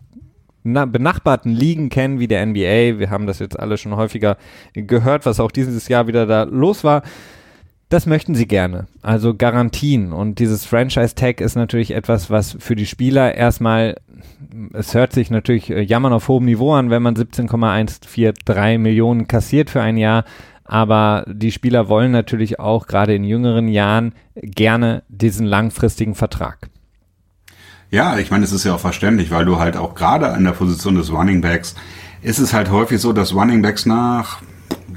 [0.63, 2.99] benachbarten Ligen kennen, wie der NBA.
[2.99, 4.37] Wir haben das jetzt alle schon häufiger
[4.73, 7.03] gehört, was auch dieses Jahr wieder da los war.
[7.89, 8.85] Das möchten sie gerne.
[9.01, 10.13] Also Garantien.
[10.13, 13.95] Und dieses Franchise-Tag ist natürlich etwas, was für die Spieler erstmal,
[14.73, 19.69] es hört sich natürlich äh, jammern auf hohem Niveau an, wenn man 17,143 Millionen kassiert
[19.69, 20.25] für ein Jahr.
[20.63, 26.69] Aber die Spieler wollen natürlich auch gerade in jüngeren Jahren gerne diesen langfristigen Vertrag.
[27.89, 30.51] Ja, ich meine, es ist ja auch verständlich, weil du halt auch gerade an der
[30.51, 31.75] Position des Running Backs
[32.21, 34.41] ist es halt häufig so, dass Running Backs nach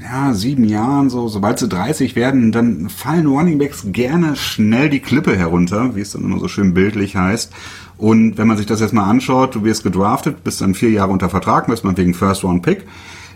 [0.01, 4.99] ja, sieben Jahren, so, sobald sie 30 werden, dann fallen Running Backs gerne schnell die
[4.99, 7.53] Klippe herunter, wie es dann immer so schön bildlich heißt.
[8.03, 11.13] Und wenn man sich das jetzt mal anschaut, du wirst gedraftet, bist dann vier Jahre
[11.13, 12.85] unter Vertrag, bist man wegen First Round Pick,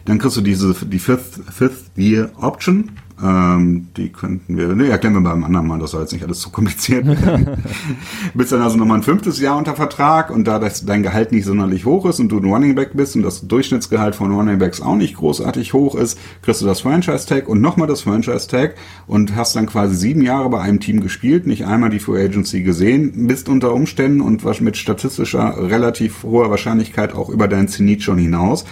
[0.08, 2.92] dann kriegst du diese, die Fifth, Fifth Year Option
[3.24, 6.40] ähm, die könnten wir, ne, erklären wir beim anderen Mal, das soll jetzt nicht alles
[6.40, 7.64] zu kompliziert werden.
[8.36, 11.46] bist dann also nochmal ein fünftes Jahr unter Vertrag und da das, dein Gehalt nicht
[11.46, 14.82] sonderlich hoch ist und du ein Running Back bist und das Durchschnittsgehalt von Running Backs
[14.82, 18.76] auch nicht großartig hoch ist, kriegst du das Franchise Tag und nochmal das Franchise Tag
[19.08, 22.62] und hast dann quasi sieben Jahre bei einem Team gespielt, nicht einmal die Free Agency
[22.62, 28.04] gesehen, bist unter Umständen und was mit statistischer relativ hoher Wahrscheinlichkeit auch über dein Zenit
[28.04, 28.64] schon hinaus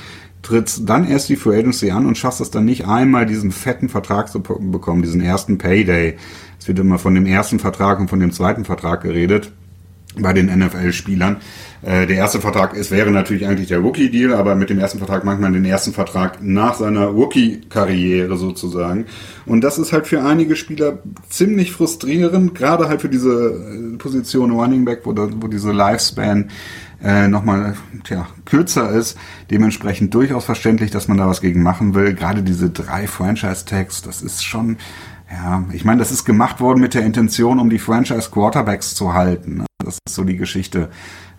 [0.45, 3.89] trittst dann erst die Free Agency an und schaffst es dann nicht einmal, diesen fetten
[3.89, 6.17] Vertrag zu bekommen, diesen ersten Payday.
[6.59, 9.51] Es wird immer von dem ersten Vertrag und von dem zweiten Vertrag geredet
[10.17, 11.37] bei den NFL-Spielern.
[11.81, 15.25] Äh, der erste Vertrag ist, wäre natürlich eigentlich der Rookie-Deal, aber mit dem ersten Vertrag
[15.25, 19.05] macht man den ersten Vertrag nach seiner Rookie-Karriere sozusagen.
[19.45, 24.51] Und das ist halt für einige Spieler ziemlich frustrierend, gerade halt für diese äh, Position
[24.51, 26.49] Running Back, wo, wo diese Lifespan
[27.03, 29.17] äh, nochmal tja, kürzer ist.
[29.51, 32.13] Dementsprechend durchaus verständlich, dass man da was gegen machen will.
[32.13, 34.77] Gerade diese drei Franchise-Tags, das ist schon,
[35.31, 39.57] ja, ich meine, das ist gemacht worden mit der Intention, um die Franchise-Quarterbacks zu halten.
[39.57, 39.65] Ne?
[39.79, 40.89] Das ist so die Geschichte.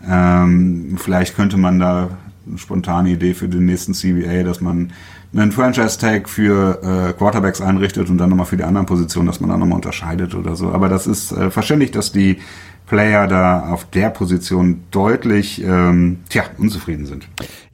[0.07, 2.11] Ähm, vielleicht könnte man da
[2.47, 4.92] eine spontane Idee für den nächsten CBA, dass man
[5.35, 9.51] einen Franchise-Tag für äh, Quarterbacks einrichtet und dann nochmal für die anderen Positionen, dass man
[9.51, 10.73] da nochmal unterscheidet oder so.
[10.73, 12.38] Aber das ist äh, verständlich, dass die
[12.87, 17.27] Player da auf der Position deutlich ähm, tja, unzufrieden sind.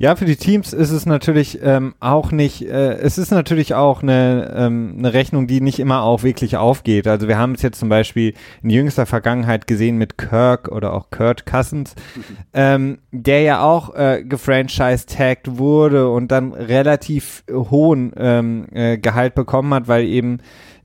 [0.03, 4.03] Ja, für die Teams ist es natürlich ähm, auch nicht, äh, es ist natürlich auch
[4.03, 7.07] eine, ähm, eine Rechnung, die nicht immer auch wirklich aufgeht.
[7.07, 8.35] Also wir haben es jetzt zum Beispiel
[8.65, 11.95] in jüngster Vergangenheit gesehen mit Kirk oder auch Kurt Cousins,
[12.53, 19.73] ähm, der ja auch äh, gefranchise-tagged wurde und dann relativ hohen ähm, äh, Gehalt bekommen
[19.73, 20.39] hat, weil eben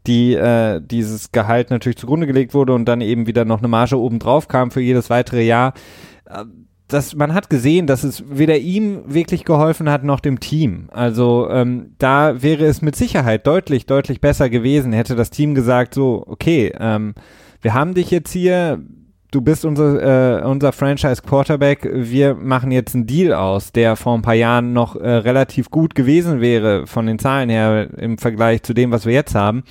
[0.05, 3.99] die äh, dieses Gehalt natürlich zugrunde gelegt wurde und dann eben wieder noch eine Marge
[3.99, 5.73] oben drauf kam für jedes weitere Jahr.
[6.87, 10.87] Das, man hat gesehen, dass es weder ihm wirklich geholfen hat noch dem Team.
[10.91, 15.93] Also ähm, da wäre es mit Sicherheit deutlich, deutlich besser gewesen, hätte das Team gesagt,
[15.93, 17.13] so, okay, ähm,
[17.61, 18.79] wir haben dich jetzt hier,
[19.31, 24.15] du bist unser, äh, unser Franchise Quarterback, wir machen jetzt einen Deal aus, der vor
[24.15, 28.63] ein paar Jahren noch äh, relativ gut gewesen wäre von den Zahlen her im Vergleich
[28.63, 29.63] zu dem, was wir jetzt haben.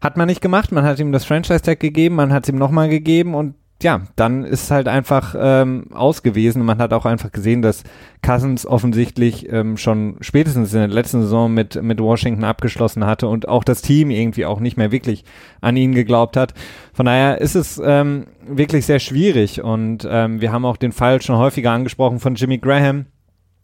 [0.00, 2.58] Hat man nicht gemacht, man hat ihm das Franchise Tag gegeben, man hat es ihm
[2.58, 6.64] nochmal gegeben und ja, dann ist es halt einfach ähm, ausgewiesen.
[6.64, 7.84] Man hat auch einfach gesehen, dass
[8.22, 13.48] Cousins offensichtlich ähm, schon spätestens in der letzten Saison mit, mit Washington abgeschlossen hatte und
[13.48, 15.24] auch das Team irgendwie auch nicht mehr wirklich
[15.60, 16.54] an ihn geglaubt hat.
[16.94, 21.20] Von daher ist es ähm, wirklich sehr schwierig und ähm, wir haben auch den Fall
[21.20, 23.06] schon häufiger angesprochen von Jimmy Graham.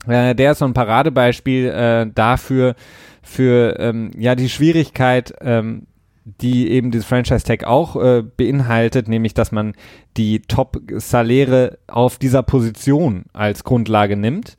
[0.07, 2.75] Äh, der ist so ein Paradebeispiel äh, dafür,
[3.23, 5.87] für ähm, ja die Schwierigkeit, ähm,
[6.25, 9.75] die eben dieses Franchise-Tag auch äh, beinhaltet, nämlich dass man
[10.17, 14.57] die Top-Saläre auf dieser Position als Grundlage nimmt.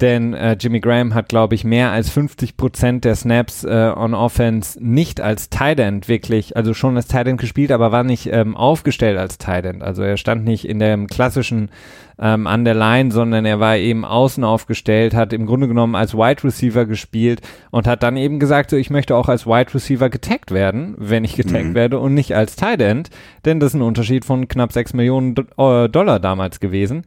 [0.00, 4.14] Denn äh, Jimmy Graham hat, glaube ich, mehr als 50 Prozent der Snaps äh, on
[4.14, 8.26] Offense nicht als Tight End wirklich, also schon als Tight End gespielt, aber war nicht
[8.32, 9.82] ähm, aufgestellt als Tight End.
[9.82, 11.70] Also er stand nicht in dem klassischen
[12.20, 16.14] ähm, an der Line, sondern er war eben außen aufgestellt, hat im Grunde genommen als
[16.14, 20.10] Wide Receiver gespielt und hat dann eben gesagt, so ich möchte auch als Wide Receiver
[20.10, 21.74] getaggt werden, wenn ich getaggt mhm.
[21.74, 23.10] werde und nicht als Tight End,
[23.44, 27.04] denn das ist ein Unterschied von knapp 6 Millionen äh, Dollar damals gewesen.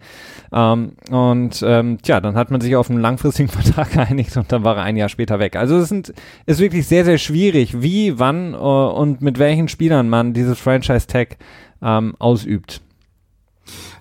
[0.51, 4.63] Ähm, und ähm, tja, dann hat man sich auf einen langfristigen Vertrag geeinigt und dann
[4.63, 5.55] war er ein Jahr später weg.
[5.55, 6.13] Also es sind,
[6.45, 11.37] ist wirklich sehr, sehr schwierig, wie, wann äh, und mit welchen Spielern man dieses Franchise-Tag
[11.83, 12.81] ähm, ausübt.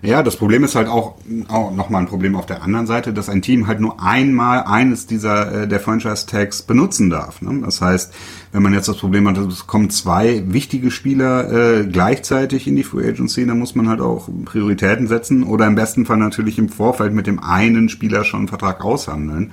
[0.04, 1.14] Ja, das Problem ist halt auch,
[1.46, 5.06] auch nochmal ein Problem auf der anderen Seite, dass ein Team halt nur einmal eines
[5.06, 7.40] dieser äh, der Franchise-Tags benutzen darf.
[7.40, 7.60] Ne?
[7.64, 8.12] Das heißt,
[8.50, 12.82] wenn man jetzt das Problem hat, es kommen zwei wichtige Spieler äh, gleichzeitig in die
[12.82, 16.68] Free Agency, dann muss man halt auch Prioritäten setzen oder im besten Fall natürlich im
[16.68, 19.52] Vorfeld mit dem einen Spieler schon einen Vertrag aushandeln.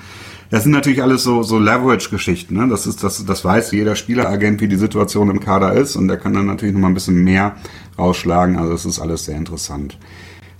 [0.49, 2.55] Das sind natürlich alles so, so Leverage-Geschichten.
[2.55, 2.67] Ne?
[2.67, 6.17] Das ist, das, das weiß jeder Spieleragent, wie die Situation im Kader ist und der
[6.17, 7.55] kann dann natürlich noch mal ein bisschen mehr
[7.99, 8.57] rausschlagen.
[8.57, 9.99] Also das ist alles sehr interessant.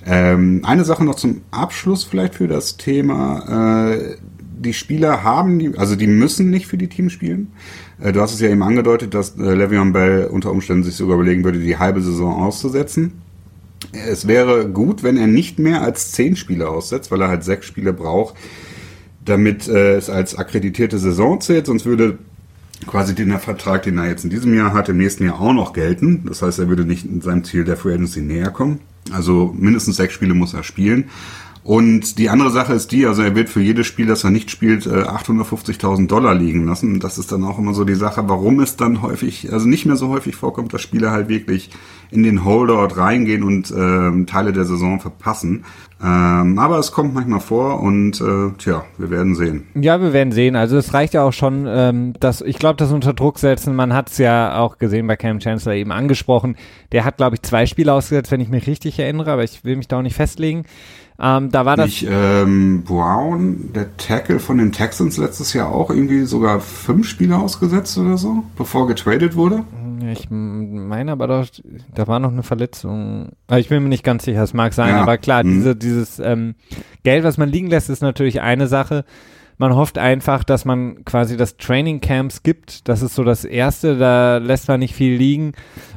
[0.06, 3.92] Ähm, eine Sache noch zum Abschluss vielleicht für das Thema.
[3.92, 4.16] Äh,
[4.60, 7.52] die Spieler haben, die, also die müssen nicht für die Teams spielen.
[8.00, 11.16] Äh, du hast es ja eben angedeutet, dass äh, Le'Veon Bell unter Umständen sich sogar
[11.16, 13.14] überlegen würde, die halbe Saison auszusetzen.
[13.94, 17.66] Es wäre gut, wenn er nicht mehr als zehn Spiele aussetzt, weil er halt sechs
[17.66, 18.36] Spiele braucht,
[19.24, 21.66] damit äh, es als akkreditierte Saison zählt.
[21.66, 22.18] Sonst würde
[22.88, 25.74] quasi den Vertrag, den er jetzt in diesem Jahr hat, im nächsten Jahr auch noch
[25.74, 26.24] gelten.
[26.28, 28.80] Das heißt, er würde nicht in seinem Ziel der Free Agency näher kommen.
[29.12, 31.10] Also mindestens sechs Spiele muss er spielen.
[31.64, 34.50] Und die andere Sache ist die, also er wird für jedes Spiel, das er nicht
[34.50, 37.00] spielt, 850.000 äh, Dollar liegen lassen.
[37.00, 39.98] Das ist dann auch immer so die Sache, warum es dann häufig, also nicht mehr
[39.98, 41.70] so häufig vorkommt, dass Spieler halt wirklich
[42.12, 45.66] in den Holdout reingehen und äh, Teile der Saison verpassen.
[46.02, 49.66] Ähm, aber es kommt manchmal vor und äh, tja, wir werden sehen.
[49.76, 50.56] Ja, wir werden sehen.
[50.56, 53.94] Also es reicht ja auch schon, ähm, dass ich glaube, das unter Druck setzen, man
[53.94, 56.56] hat es ja auch gesehen bei Cam Chancellor eben angesprochen.
[56.94, 59.76] Der hat, glaube ich, zwei Spiele ausgesetzt, wenn ich mich richtig erinnere, aber ich will
[59.76, 60.64] mich da auch nicht festlegen.
[61.22, 61.88] Ähm, da war das.
[61.88, 67.38] Nicht, ähm, Brown, der Tackle von den Texans letztes Jahr auch irgendwie sogar fünf Spiele
[67.38, 69.64] ausgesetzt oder so, bevor getradet wurde?
[70.12, 71.48] Ich meine aber doch,
[71.94, 73.30] da war noch eine Verletzung.
[73.52, 75.02] Ich bin mir nicht ganz sicher, es mag sein, ja.
[75.02, 75.52] aber klar, mhm.
[75.52, 76.56] diese, dieses ähm,
[77.04, 79.04] Geld, was man liegen lässt, ist natürlich eine Sache.
[79.60, 82.88] Man hofft einfach, dass man quasi das Training Camps gibt.
[82.88, 85.52] Das ist so das Erste, da lässt man nicht viel liegen.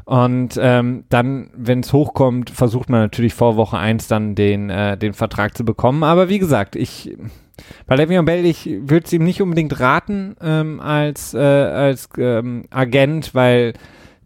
[0.04, 4.98] Und ähm, dann, wenn es hochkommt, versucht man natürlich vor Woche 1 dann den, äh,
[4.98, 6.02] den Vertrag zu bekommen.
[6.02, 7.16] Aber wie gesagt, ich
[7.86, 12.64] bei Le'Veon Bell, ich würde es ihm nicht unbedingt raten ähm, als, äh, als ähm,
[12.70, 13.74] Agent, weil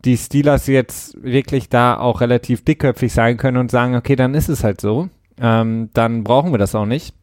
[0.06, 4.48] die Steelers jetzt wirklich da auch relativ dickköpfig sein können und sagen, okay, dann ist
[4.48, 5.10] es halt so.
[5.38, 7.14] Ähm, dann brauchen wir das auch nicht.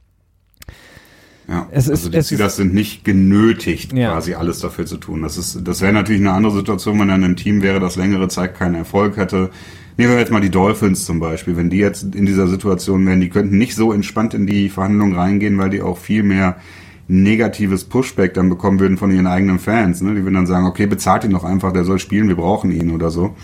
[1.47, 4.13] Ja, es also ist, die Steelers sind nicht genötigt, ja.
[4.13, 5.23] quasi alles dafür zu tun.
[5.23, 8.29] Das ist, das wäre natürlich eine andere Situation, wenn dann ein Team wäre, das längere
[8.29, 9.49] Zeit keinen Erfolg hätte.
[9.97, 11.57] Nehmen wir jetzt mal die Dolphins zum Beispiel.
[11.57, 15.15] Wenn die jetzt in dieser Situation wären, die könnten nicht so entspannt in die Verhandlungen
[15.15, 16.57] reingehen, weil die auch viel mehr
[17.07, 20.01] negatives Pushback dann bekommen würden von ihren eigenen Fans.
[20.01, 20.15] Ne?
[20.15, 22.91] Die würden dann sagen, okay, bezahlt ihn doch einfach, der soll spielen, wir brauchen ihn
[22.91, 23.35] oder so.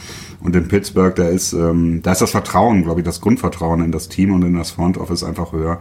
[0.42, 3.92] Und in Pittsburgh, da ist, ähm, da ist das Vertrauen, glaube ich, das Grundvertrauen in
[3.92, 5.80] das Team und in das Front Office einfach höher.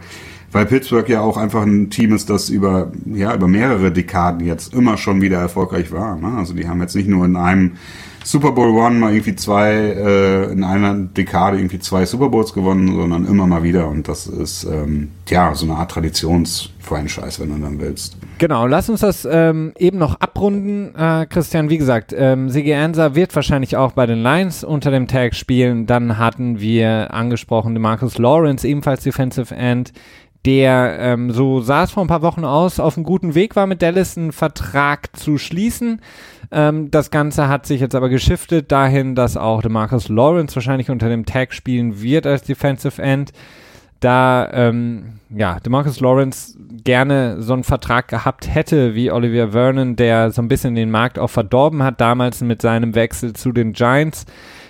[0.51, 4.73] Weil Pittsburgh ja auch einfach ein Team ist, das über, ja, über mehrere Dekaden jetzt
[4.73, 6.17] immer schon wieder erfolgreich war.
[6.17, 6.37] Ne?
[6.37, 7.73] Also die haben jetzt nicht nur in einem
[8.23, 12.95] Super Bowl One mal irgendwie zwei, äh, in einer Dekade irgendwie zwei Super Bowls gewonnen,
[12.95, 13.87] sondern immer mal wieder.
[13.87, 18.17] Und das ist, ähm, ja, so eine Art Traditionsfranchise, wenn du dann willst.
[18.37, 21.69] Genau, lass uns das ähm, eben noch abrunden, äh, Christian.
[21.69, 25.85] Wie gesagt, ähm, Sigi Ansa wird wahrscheinlich auch bei den Lions unter dem Tag spielen.
[25.85, 29.91] Dann hatten wir angesprochen Marcus Lawrence, ebenfalls Defensive End,
[30.45, 33.67] der, ähm, so sah es vor ein paar Wochen aus, auf einem guten Weg war,
[33.67, 36.01] mit Dallas einen Vertrag zu schließen.
[36.51, 41.09] Ähm, das Ganze hat sich jetzt aber geschiftet dahin, dass auch Marcus Lawrence wahrscheinlich unter
[41.09, 43.33] dem Tag spielen wird als Defensive End.
[43.99, 50.31] Da, ähm, ja, DeMarcus Lawrence gerne so einen Vertrag gehabt hätte wie Oliver Vernon, der
[50.31, 54.25] so ein bisschen den Markt auch verdorben hat damals mit seinem Wechsel zu den Giants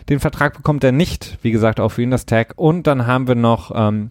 [0.10, 2.54] Den Vertrag bekommt er nicht, wie gesagt, auch für ihn das Tag.
[2.56, 4.10] Und dann haben wir noch ähm,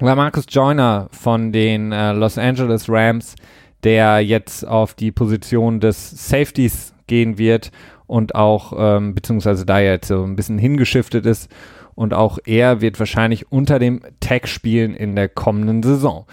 [0.00, 3.34] Marcus Joyner von den äh, Los Angeles Rams,
[3.82, 7.70] der jetzt auf die Position des Safeties gehen wird
[8.06, 11.50] und auch, ähm, beziehungsweise da jetzt so ein bisschen hingeschiftet ist
[11.94, 16.26] und auch er wird wahrscheinlich unter dem Tag spielen in der kommenden Saison.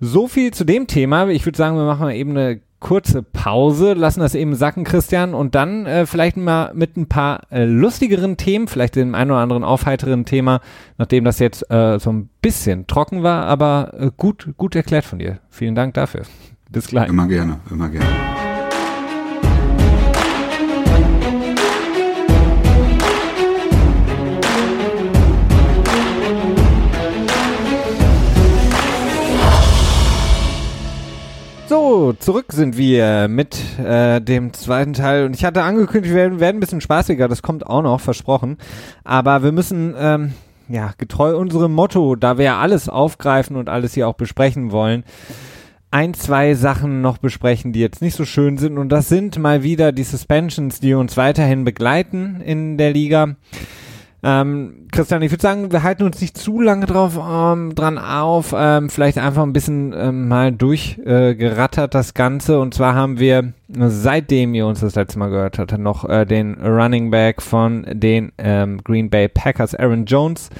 [0.00, 1.28] So viel zu dem Thema.
[1.28, 5.54] Ich würde sagen, wir machen eben eine kurze Pause, lassen das eben sacken, Christian, und
[5.54, 9.64] dann äh, vielleicht mal mit ein paar äh, lustigeren Themen, vielleicht dem einen oder anderen
[9.64, 10.60] aufheiteren Thema,
[10.98, 15.18] nachdem das jetzt äh, so ein bisschen trocken war, aber äh, gut, gut erklärt von
[15.18, 15.38] dir.
[15.50, 16.22] Vielen Dank dafür.
[16.70, 17.08] Bis gleich.
[17.08, 18.35] Immer gerne, immer gerne.
[31.78, 35.26] So, zurück sind wir mit äh, dem zweiten Teil.
[35.26, 38.56] Und ich hatte angekündigt, wir werden, werden ein bisschen spaßiger, das kommt auch noch, versprochen.
[39.04, 40.32] Aber wir müssen, ähm,
[40.70, 45.04] ja, getreu unserem Motto, da wir ja alles aufgreifen und alles hier auch besprechen wollen,
[45.90, 48.78] ein, zwei Sachen noch besprechen, die jetzt nicht so schön sind.
[48.78, 53.36] Und das sind mal wieder die Suspensions, die uns weiterhin begleiten in der Liga.
[54.22, 58.54] Ähm, Christian, ich würde sagen, wir halten uns nicht zu lange drauf ähm, dran auf.
[58.56, 62.58] Ähm, vielleicht einfach ein bisschen ähm, mal durchgerattert äh, das Ganze.
[62.58, 66.54] Und zwar haben wir, seitdem ihr uns das letzte Mal gehört habt, noch äh, den
[66.54, 70.50] Running Back von den ähm, Green Bay Packers, Aaron Jones.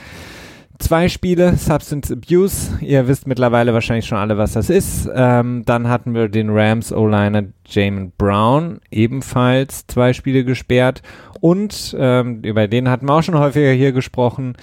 [0.79, 2.79] Zwei Spiele, Substance Abuse.
[2.83, 5.09] Ihr wisst mittlerweile wahrscheinlich schon alle, was das ist.
[5.15, 11.01] Ähm, dann hatten wir den Rams O-Liner Jamin Brown, ebenfalls zwei Spiele gesperrt.
[11.47, 14.55] Und ähm, über den hatten wir auch schon häufiger hier gesprochen.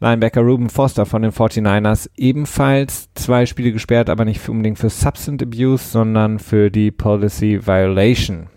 [0.00, 5.44] Linebacker Ruben Foster von den 49ers, ebenfalls zwei Spiele gesperrt, aber nicht unbedingt für Substance
[5.44, 8.48] Abuse, sondern für die Policy Violation.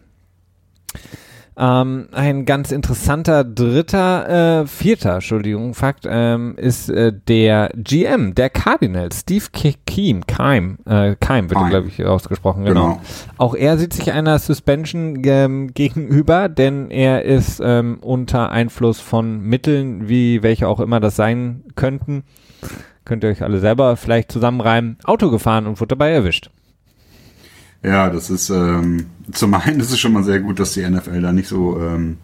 [1.56, 8.50] Ähm, ein ganz interessanter dritter, äh, vierter, Entschuldigung, Fakt ähm, ist äh, der GM der
[8.50, 9.46] Cardinals, Steve
[9.86, 12.84] Keim, Keim, äh, Keim wird glaube ich ausgesprochen, genau.
[12.84, 13.02] genau.
[13.38, 19.40] Auch er sieht sich einer Suspension ähm, gegenüber, denn er ist ähm, unter Einfluss von
[19.40, 22.24] Mitteln, wie welche auch immer das sein könnten.
[23.06, 24.98] Könnt ihr euch alle selber vielleicht zusammenreimen.
[25.04, 26.50] Auto gefahren und wurde dabei erwischt.
[27.84, 31.22] Ja, das ist ähm, zum einen ist es schon mal sehr gut, dass die NFL
[31.22, 32.18] da nicht so ähm,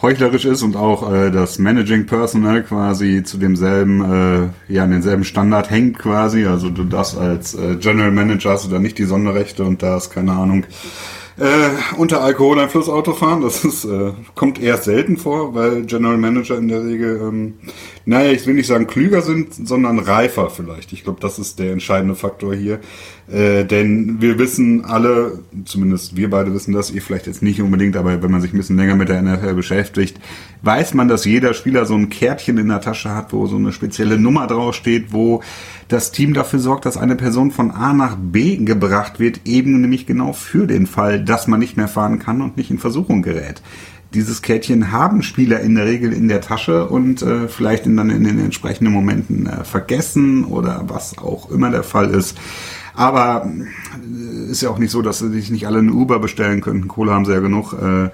[0.00, 5.24] heuchlerisch ist und auch äh, das Managing Personnel quasi zu demselben, äh, ja, an denselben
[5.24, 6.46] Standard hängt quasi.
[6.46, 9.96] Also du darfst als äh, General Manager hast du da nicht die Sonderrechte und da
[9.96, 10.64] ist keine Ahnung
[11.38, 13.42] äh, unter Alkoholeinfluss Auto fahren.
[13.42, 17.54] Das ist, äh, kommt eher selten vor, weil General Manager in der Regel ähm,
[18.08, 20.94] naja, ich will nicht sagen klüger sind, sondern reifer vielleicht.
[20.94, 22.80] Ich glaube, das ist der entscheidende Faktor hier.
[23.30, 27.96] Äh, denn wir wissen alle, zumindest wir beide wissen das, ihr vielleicht jetzt nicht unbedingt,
[27.98, 30.18] aber wenn man sich ein bisschen länger mit der NFL beschäftigt,
[30.62, 33.72] weiß man, dass jeder Spieler so ein Kärtchen in der Tasche hat, wo so eine
[33.72, 35.42] spezielle Nummer draufsteht, wo
[35.88, 40.06] das Team dafür sorgt, dass eine Person von A nach B gebracht wird, eben nämlich
[40.06, 43.62] genau für den Fall, dass man nicht mehr fahren kann und nicht in Versuchung gerät
[44.14, 48.10] dieses Kärtchen haben Spieler in der Regel in der Tasche und äh, vielleicht in, dann
[48.10, 52.38] in den entsprechenden Momenten äh, vergessen oder was auch immer der Fall ist.
[52.94, 56.62] Aber äh, ist ja auch nicht so, dass sie sich nicht alle eine Uber bestellen
[56.62, 56.88] könnten.
[56.88, 57.74] Kohle haben sie ja genug.
[57.74, 58.10] Äh,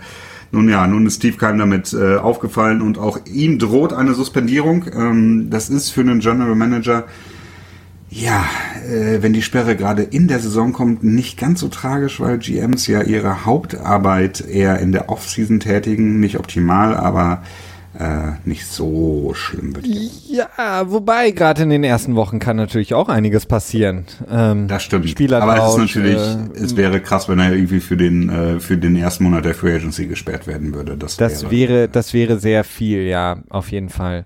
[0.55, 4.87] nun ja, nun ist Steve Keim damit äh, aufgefallen und auch ihm droht eine Suspendierung.
[4.95, 7.05] Ähm, das ist für einen General Manager
[8.15, 8.45] ja,
[8.89, 12.87] äh, wenn die Sperre gerade in der Saison kommt, nicht ganz so tragisch, weil GMs
[12.87, 16.21] ja ihre Hauptarbeit eher in der Offseason tätigen.
[16.21, 17.43] Nicht optimal, aber
[17.99, 19.87] äh, nicht so schlimm wird.
[19.87, 24.07] Ja, wobei gerade in den ersten Wochen kann natürlich auch einiges passieren.
[24.29, 25.09] Ähm, das stimmt.
[25.09, 28.61] Spieler aber es ist natürlich, äh, es wäre krass, wenn er irgendwie für den äh,
[28.61, 30.97] für den ersten Monat der Free Agency gesperrt werden würde.
[30.97, 34.25] Das, das wäre, wäre das wäre sehr viel, ja, auf jeden Fall.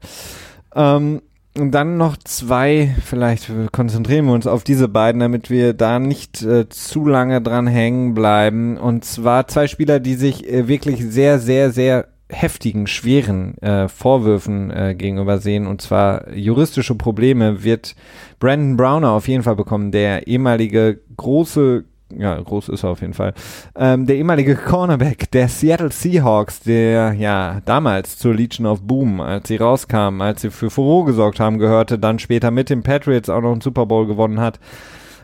[0.75, 1.21] Ähm,
[1.59, 6.43] und dann noch zwei, vielleicht konzentrieren wir uns auf diese beiden, damit wir da nicht
[6.43, 8.77] äh, zu lange dran hängen bleiben.
[8.77, 14.71] Und zwar zwei Spieler, die sich äh, wirklich sehr, sehr, sehr heftigen, schweren äh, Vorwürfen
[14.71, 15.67] äh, gegenüber sehen.
[15.67, 17.95] Und zwar juristische Probleme wird
[18.39, 21.85] Brandon Browner auf jeden Fall bekommen, der ehemalige große
[22.17, 23.35] ja, groß ist er auf jeden Fall.
[23.77, 29.49] Ähm, der ehemalige Cornerback der Seattle Seahawks, der ja damals zur Legion of Boom, als
[29.49, 33.43] sie rauskamen, als sie für Furore gesorgt haben, gehörte, dann später mit den Patriots auch
[33.43, 34.59] noch einen Super Bowl gewonnen hat,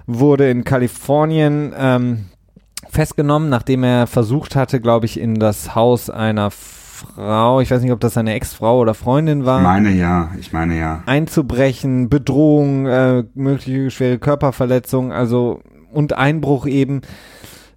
[0.06, 2.26] wurde in Kalifornien ähm,
[2.90, 6.50] festgenommen, nachdem er versucht hatte, glaube ich, in das Haus einer
[7.14, 9.58] Frau, ich weiß nicht, ob das seine Ex-Frau oder Freundin war.
[9.58, 11.02] Ich meine ja, ich meine ja.
[11.06, 15.60] Einzubrechen, Bedrohung, äh, mögliche schwere Körperverletzung, also
[15.92, 17.02] und Einbruch eben.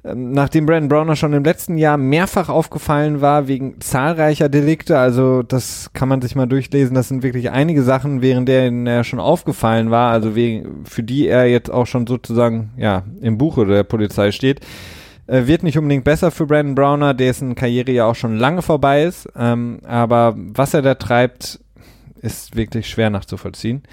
[0.04, 5.44] ähm, nachdem Brandon Browner schon im letzten Jahr mehrfach aufgefallen war wegen zahlreicher Delikte, also
[5.44, 9.20] das kann man sich mal durchlesen, das sind wirklich einige Sachen, während denen er schon
[9.20, 13.84] aufgefallen war, also wegen, für die er jetzt auch schon sozusagen ja im Buche der
[13.84, 14.62] Polizei steht,
[15.28, 19.28] wird nicht unbedingt besser für Brandon Browner, dessen Karriere ja auch schon lange vorbei ist,
[19.36, 21.60] ähm, aber was er da treibt,
[22.22, 23.84] ist wirklich schwer nachzuvollziehen.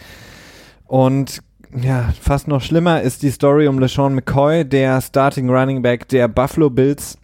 [0.87, 1.43] Und
[1.82, 6.28] ja, fast noch schlimmer ist die Story um LeSean McCoy, der Starting Running Back der
[6.28, 7.18] Buffalo Bills.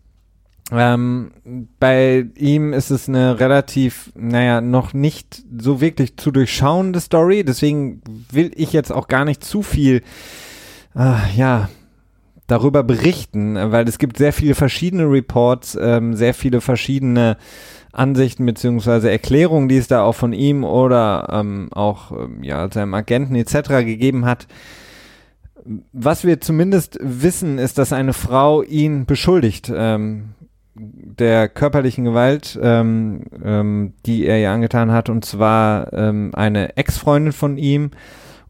[0.72, 1.32] Ähm,
[1.78, 7.44] bei ihm ist es eine relativ, naja, noch nicht so wirklich zu durchschauende Story.
[7.44, 10.02] Deswegen will ich jetzt auch gar nicht zu viel,
[10.96, 11.68] äh, ja,
[12.50, 17.36] darüber berichten, weil es gibt sehr viele verschiedene Reports, ähm, sehr viele verschiedene
[17.92, 22.94] Ansichten beziehungsweise Erklärungen, die es da auch von ihm oder ähm, auch ähm, ja, seinem
[22.94, 23.68] Agenten etc.
[23.84, 24.46] gegeben hat.
[25.92, 30.30] Was wir zumindest wissen, ist, dass eine Frau ihn beschuldigt ähm,
[30.74, 37.32] der körperlichen Gewalt, ähm, ähm, die er ihr angetan hat, und zwar ähm, eine Ex-Freundin
[37.32, 37.90] von ihm.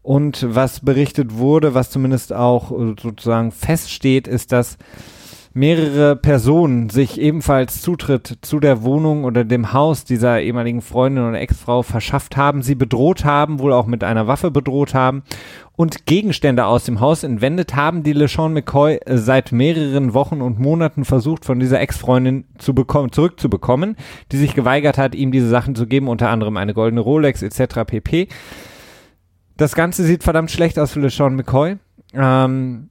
[0.01, 4.77] Und was berichtet wurde, was zumindest auch sozusagen feststeht, ist, dass
[5.53, 11.41] mehrere Personen sich ebenfalls Zutritt zu der Wohnung oder dem Haus dieser ehemaligen Freundin oder
[11.41, 15.23] Ex-Frau verschafft haben, sie bedroht haben, wohl auch mit einer Waffe bedroht haben
[15.75, 21.03] und Gegenstände aus dem Haus entwendet haben, die LeSean McCoy seit mehreren Wochen und Monaten
[21.03, 23.97] versucht, von dieser Ex-Freundin zu bekommen, zurückzubekommen,
[24.31, 27.81] die sich geweigert hat, ihm diese Sachen zu geben, unter anderem eine goldene Rolex etc.
[27.85, 28.29] pp.
[29.61, 31.77] Das Ganze sieht verdammt schlecht aus für LeSean McCoy.
[32.15, 32.89] Ähm,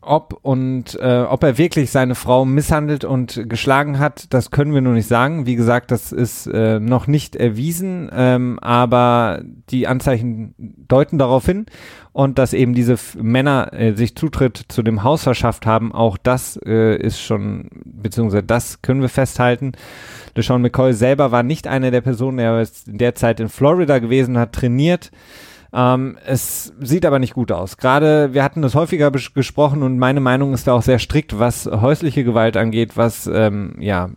[0.00, 4.80] ob und äh, ob er wirklich seine Frau misshandelt und geschlagen hat, das können wir
[4.80, 5.44] nur nicht sagen.
[5.44, 11.66] Wie gesagt, das ist äh, noch nicht erwiesen, ähm, aber die Anzeichen deuten darauf hin
[12.12, 16.60] und dass eben diese Männer äh, sich Zutritt zu dem Haus verschafft haben, auch das
[16.64, 19.72] äh, ist schon, beziehungsweise das können wir festhalten.
[20.36, 23.98] LeSean McCoy selber war nicht eine der Personen, er ist in der Zeit in Florida
[23.98, 25.10] gewesen, hat trainiert
[25.72, 27.76] ähm, es sieht aber nicht gut aus.
[27.76, 31.66] Gerade, wir hatten das häufiger gesprochen und meine Meinung ist da auch sehr strikt, was
[31.66, 34.10] häusliche Gewalt angeht, was ähm, ja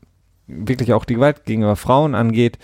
[0.48, 2.58] wirklich auch die Gewalt gegenüber Frauen angeht.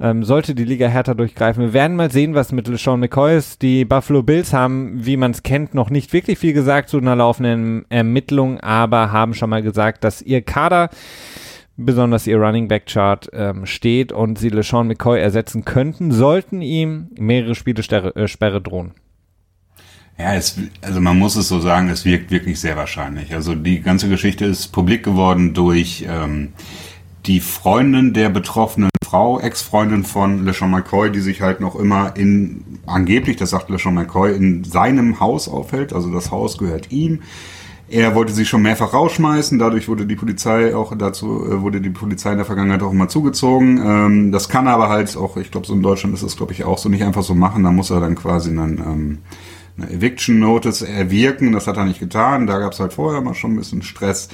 [0.00, 1.62] Ähm, sollte die Liga härter durchgreifen.
[1.62, 3.62] Wir werden mal sehen, was mit LeSean McCoy ist.
[3.62, 7.14] Die Buffalo Bills haben, wie man es kennt, noch nicht wirklich viel gesagt zu einer
[7.14, 10.90] laufenden Ermittlung, aber haben schon mal gesagt, dass ihr Kader
[11.76, 17.08] besonders ihr Running Back Chart ähm, steht und sie LeSean McCoy ersetzen könnten, sollten ihm
[17.18, 18.92] mehrere Spiele äh, Sperre drohen.
[20.18, 23.34] Ja, es, also man muss es so sagen, es wirkt wirklich sehr wahrscheinlich.
[23.34, 26.52] Also die ganze Geschichte ist publik geworden durch ähm,
[27.26, 32.80] die Freundin der betroffenen Frau, Ex-Freundin von LeSean McCoy, die sich halt noch immer in,
[32.86, 35.92] angeblich, das sagt LeSean McCoy, in seinem Haus aufhält.
[35.92, 37.22] Also das Haus gehört ihm.
[37.88, 41.90] Er wollte sie schon mehrfach rausschmeißen, dadurch wurde die Polizei auch dazu, äh, wurde die
[41.90, 43.78] Polizei in der Vergangenheit auch immer zugezogen.
[43.84, 46.64] Ähm, das kann aber halt auch, ich glaube, so in Deutschland ist das, glaube ich,
[46.64, 47.62] auch so nicht einfach so machen.
[47.62, 49.18] Da muss er dann quasi einen, ähm,
[49.76, 51.52] eine Eviction Notice erwirken.
[51.52, 52.46] Das hat er nicht getan.
[52.46, 54.28] Da gab es halt vorher mal schon ein bisschen Stress.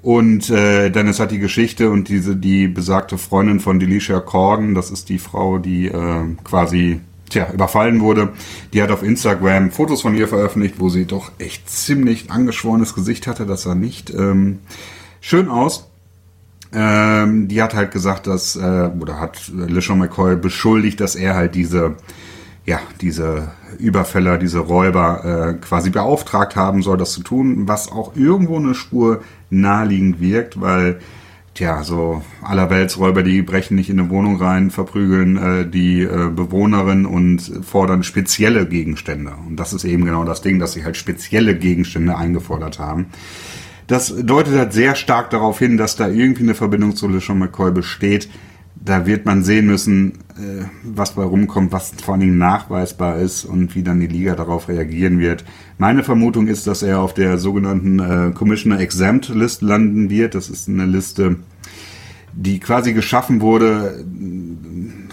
[0.00, 4.74] Und äh, dann ist halt die Geschichte und diese die besagte Freundin von Delicia Corgan,
[4.74, 8.32] das ist die Frau, die äh, quasi tja, überfallen wurde.
[8.72, 13.26] Die hat auf Instagram Fotos von ihr veröffentlicht, wo sie doch echt ziemlich angeschworenes Gesicht
[13.26, 13.46] hatte.
[13.46, 14.60] Das sah nicht ähm,
[15.20, 15.88] schön aus.
[16.72, 21.54] Ähm, die hat halt gesagt, dass, äh, oder hat LeSean McCoy beschuldigt, dass er halt
[21.54, 21.94] diese,
[22.64, 28.16] ja, diese Überfäller, diese Räuber äh, quasi beauftragt haben soll, das zu tun, was auch
[28.16, 30.98] irgendwo eine Spur naheliegend wirkt, weil
[31.56, 37.06] tja, so allerweltsräuber, die brechen nicht in eine Wohnung rein, verprügeln äh, die äh, Bewohnerin
[37.06, 39.32] und fordern spezielle Gegenstände.
[39.46, 43.06] Und das ist eben genau das Ding, dass sie halt spezielle Gegenstände eingefordert haben.
[43.86, 47.70] Das deutet halt sehr stark darauf hin, dass da irgendwie eine Verbindung zu LeSean McCoy
[47.70, 48.28] besteht.
[48.86, 53.44] Da wird man sehen müssen, äh, was bei rumkommt, was vor allen Dingen nachweisbar ist
[53.44, 55.44] und wie dann die Liga darauf reagieren wird.
[55.76, 60.36] Meine Vermutung ist, dass er auf der sogenannten äh, Commissioner Exempt List landen wird.
[60.36, 61.34] Das ist eine Liste,
[62.32, 64.04] die quasi geschaffen wurde,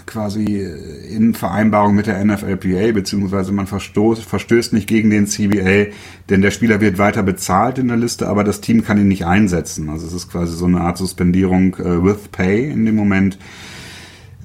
[0.06, 0.66] quasi
[1.10, 5.92] in Vereinbarung mit der NFLPA, beziehungsweise man verstoßt, verstößt nicht gegen den CBA,
[6.28, 9.26] denn der Spieler wird weiter bezahlt in der Liste, aber das Team kann ihn nicht
[9.26, 9.88] einsetzen.
[9.88, 13.38] Also es ist quasi so eine Art Suspendierung äh, with Pay in dem Moment.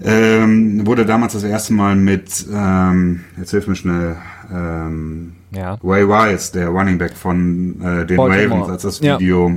[0.01, 4.16] Ähm, wurde damals das erste Mal mit, ähm, jetzt hilf mir schnell,
[4.51, 5.78] ähm, Ja.
[5.84, 8.62] Ray Rice, der Running Back von äh, den Baltimore.
[8.62, 9.20] Ravens, als das Ja.
[9.20, 9.52] Video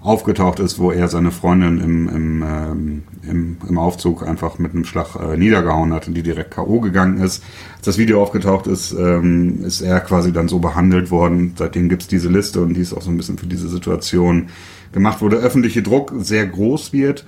[0.00, 4.84] aufgetaucht ist, wo er seine Freundin im, im, ähm, im, im Aufzug einfach mit einem
[4.84, 6.80] Schlag äh, niedergehauen hat und die direkt K.O.
[6.80, 7.42] gegangen ist.
[7.76, 11.54] Als das Video aufgetaucht ist, ähm, ist er quasi dann so behandelt worden.
[11.56, 14.48] Seitdem gibt's diese Liste und die ist auch so ein bisschen für diese Situation
[14.92, 17.24] gemacht, wo der öffentliche Druck sehr groß wird.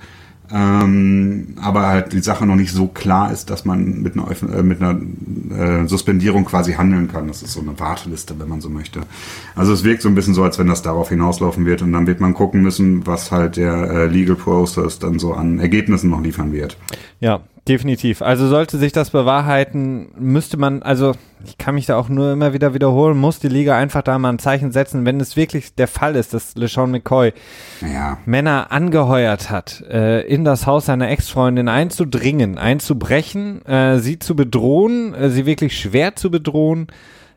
[0.51, 4.63] Ähm, aber halt die Sache noch nicht so klar ist, dass man mit einer, äh,
[4.63, 4.99] mit einer
[5.51, 7.27] äh, Suspendierung quasi handeln kann.
[7.27, 9.01] Das ist so eine Warteliste, wenn man so möchte.
[9.55, 12.07] Also es wirkt so ein bisschen so, als wenn das darauf hinauslaufen wird und dann
[12.07, 16.21] wird man gucken müssen, was halt der äh, Legal Process dann so an Ergebnissen noch
[16.21, 16.77] liefern wird.
[17.19, 18.21] Ja, definitiv.
[18.21, 21.13] Also sollte sich das bewahrheiten, müsste man, also
[21.45, 24.29] ich kann mich da auch nur immer wieder wiederholen, muss die Liga einfach da mal
[24.29, 27.31] ein Zeichen setzen, wenn es wirklich der Fall ist, dass LeSean McCoy
[27.81, 34.35] Naja, Männer angeheuert hat, äh, in das Haus seiner Ex-Freundin einzudringen, einzubrechen, äh, sie zu
[34.35, 36.87] bedrohen, äh, sie wirklich schwer zu bedrohen,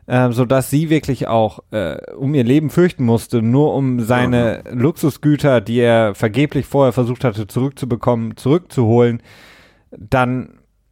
[0.07, 5.61] äh, sodass sie wirklich auch äh, um ihr Leben fürchten musste, nur um seine Luxusgüter,
[5.61, 9.21] die er vergeblich vorher versucht hatte zurückzubekommen, zurückzuholen,
[9.97, 10.49] dann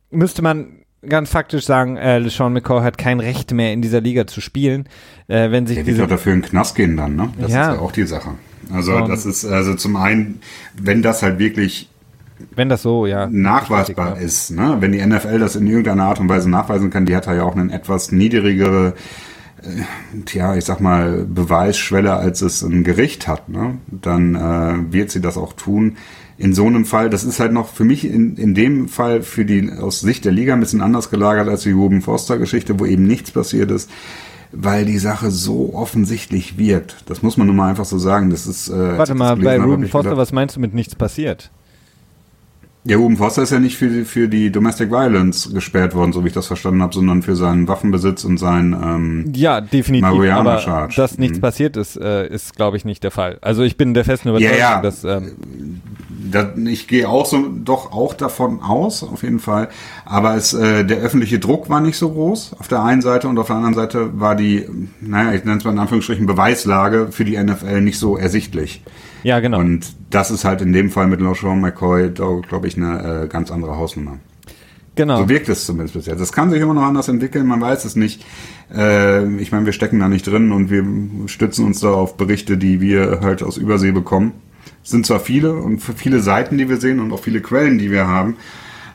[0.09, 0.67] müsste man
[1.07, 4.87] ganz faktisch sagen, äh, LeSean McCoy hat kein Recht mehr in dieser Liga zu spielen,
[5.27, 7.29] äh, wenn sich der wird diese doch dafür in den Knast gehen dann, ne?
[7.39, 7.71] Das Ja.
[7.71, 8.31] ist ja auch die Sache.
[8.71, 10.41] Also Und- das ist, also zum einen,
[10.79, 11.89] wenn das halt wirklich
[12.55, 13.27] wenn das so, ja.
[13.27, 14.51] nachweisbar richtig, ist.
[14.51, 14.77] Ne?
[14.79, 17.55] Wenn die NFL das in irgendeiner Art und Weise nachweisen kann, die hat ja auch
[17.55, 18.93] eine etwas niedrigere,
[19.61, 23.77] äh, tja, ich sag mal, Beweisschwelle, als es ein Gericht hat, ne?
[23.91, 25.97] dann äh, wird sie das auch tun.
[26.41, 29.45] In so einem Fall, das ist halt noch für mich in, in dem Fall für
[29.45, 32.85] die aus Sicht der Liga ein bisschen anders gelagert als die Ruben Foster Geschichte, wo
[32.85, 33.89] eben nichts passiert ist,
[34.51, 37.03] weil die Sache so offensichtlich wirkt.
[37.05, 38.31] Das muss man nun mal einfach so sagen.
[38.31, 38.69] Das ist.
[38.69, 41.51] Äh, Warte mal, bei Ruben ich Foster, gedacht, was meinst du mit nichts passiert?
[42.83, 46.23] Ja, Ruben Foster ist ja nicht für, die- für die Domestic Violence gesperrt worden, so
[46.23, 50.01] wie ich das verstanden habe, sondern für seinen Waffenbesitz und sein, ähm, Ja, definitiv.
[50.09, 50.95] Marihuana aber Charge.
[50.95, 51.41] dass nichts Mhm.
[51.41, 53.37] passiert ist, äh, ist, glaube ich, nicht der Fall.
[53.41, 54.81] Also ich bin der festen Überzeugung, Ja, ja.
[54.81, 55.81] dass ähm,
[56.31, 59.67] da, ich gehe auch so doch auch davon aus, auf jeden Fall.
[60.05, 63.37] Aber es, äh, der öffentliche Druck war nicht so groß auf der einen Seite und
[63.37, 64.65] auf der anderen Seite war die,
[65.01, 68.81] naja, ich nenne es mal in Anführungsstrichen Beweislage für die NFL nicht so ersichtlich.
[69.23, 69.59] Ja genau.
[69.59, 73.51] Und das ist halt in dem Fall mit LeSean McCoy, glaube ich, eine äh, ganz
[73.51, 74.19] andere Hausnummer.
[74.95, 75.17] genau.
[75.17, 76.19] So wirkt es zumindest bis jetzt.
[76.19, 78.25] Das kann sich immer noch anders entwickeln, man weiß es nicht.
[78.73, 80.85] Äh, ich meine, wir stecken da nicht drin und wir
[81.27, 84.33] stützen uns da auf Berichte, die wir halt aus Übersee bekommen.
[84.83, 87.77] Es sind zwar viele und für viele Seiten, die wir sehen und auch viele Quellen,
[87.77, 88.37] die wir haben,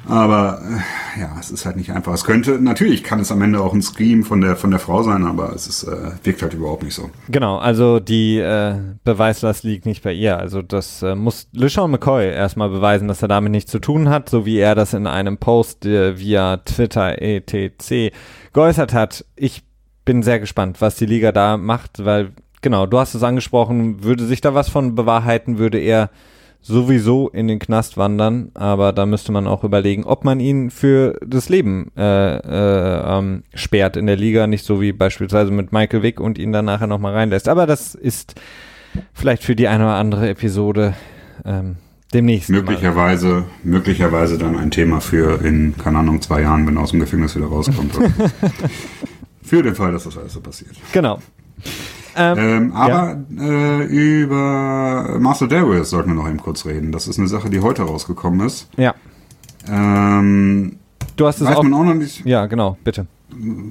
[0.08, 2.12] aber äh, ja, es ist halt nicht einfach.
[2.12, 5.02] Es könnte, natürlich kann es am Ende auch ein Scheme von der von der Frau
[5.02, 7.10] sein, aber es ist, äh, wirkt halt überhaupt nicht so.
[7.28, 10.38] Genau, also die äh, Beweislast liegt nicht bei ihr.
[10.38, 14.28] Also das äh, muss LeSean McCoy erstmal beweisen, dass er damit nichts zu tun hat,
[14.28, 18.14] so wie er das in einem Post äh, via Twitter etc.
[18.52, 19.24] geäußert hat.
[19.34, 19.64] Ich
[20.04, 22.32] bin sehr gespannt, was die Liga da macht, weil
[22.62, 26.10] genau, du hast es angesprochen, würde sich da was von bewahrheiten, würde er
[26.66, 31.16] sowieso in den Knast wandern, aber da müsste man auch überlegen, ob man ihn für
[31.24, 36.02] das Leben äh, äh, ähm, sperrt in der Liga, nicht so wie beispielsweise mit Michael
[36.02, 37.48] Wick und ihn dann nachher nochmal reinlässt.
[37.48, 38.34] Aber das ist
[39.14, 40.94] vielleicht für die eine oder andere Episode
[41.44, 41.76] ähm,
[42.12, 42.50] demnächst.
[42.50, 42.62] mal.
[42.62, 47.00] Möglicherweise, möglicherweise dann ein Thema für in, keine Ahnung, zwei Jahren, wenn er aus dem
[47.00, 47.94] Gefängnis wieder rauskommt.
[49.42, 50.72] für den Fall, dass das alles so passiert.
[50.92, 51.20] Genau.
[52.16, 56.92] Ähm, Ähm, aber äh, über Marcel Darius sollten wir noch eben kurz reden.
[56.92, 58.68] Das ist eine Sache, die heute rausgekommen ist.
[58.76, 58.94] ja,
[59.68, 60.76] Ähm,
[61.16, 61.62] du hast es weiß auch.
[61.62, 63.06] man auch noch nicht, Ja, genau, bitte.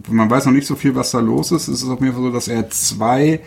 [0.10, 1.68] man weiß noch nicht so viel, was da los ist.
[1.68, 3.39] Es ist auf jeden Fall so, dass er zwei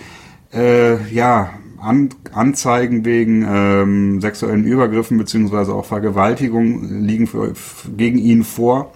[0.52, 7.52] äh, ja, An Anzeigen wegen ähm, sexuellen Übergriffen beziehungsweise auch Vergewaltigung liegen für,
[7.96, 8.92] gegen ihn vor.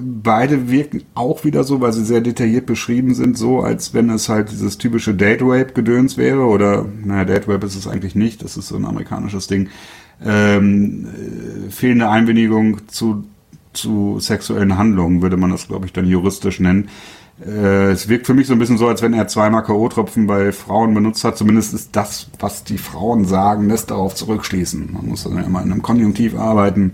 [0.00, 4.28] Beide wirken auch wieder so, weil sie sehr detailliert beschrieben sind, so als wenn es
[4.28, 8.76] halt dieses typische Date-Rape-Gedöns wäre oder, naja, Date-Rape ist es eigentlich nicht, das ist so
[8.76, 9.68] ein amerikanisches Ding.
[10.24, 13.24] Ähm, äh, fehlende Einwilligung zu,
[13.72, 16.88] zu sexuellen Handlungen würde man das, glaube ich, dann juristisch nennen.
[17.44, 20.52] Äh, es wirkt für mich so ein bisschen so, als wenn er zweimal K.O.-Tropfen bei
[20.52, 21.38] Frauen benutzt hat.
[21.38, 24.90] Zumindest ist das, was die Frauen sagen, lässt darauf zurückschließen.
[24.92, 26.92] Man muss dann ja immer in einem Konjunktiv arbeiten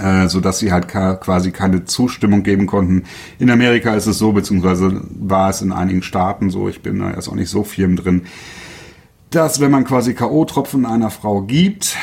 [0.00, 3.04] äh, so dass sie halt quasi keine Zustimmung geben konnten.
[3.38, 7.10] In Amerika ist es so, beziehungsweise war es in einigen Staaten so, ich bin da
[7.10, 8.22] erst auch nicht so firm drin,
[9.30, 11.96] dass wenn man quasi K.O.-Tropfen einer Frau gibt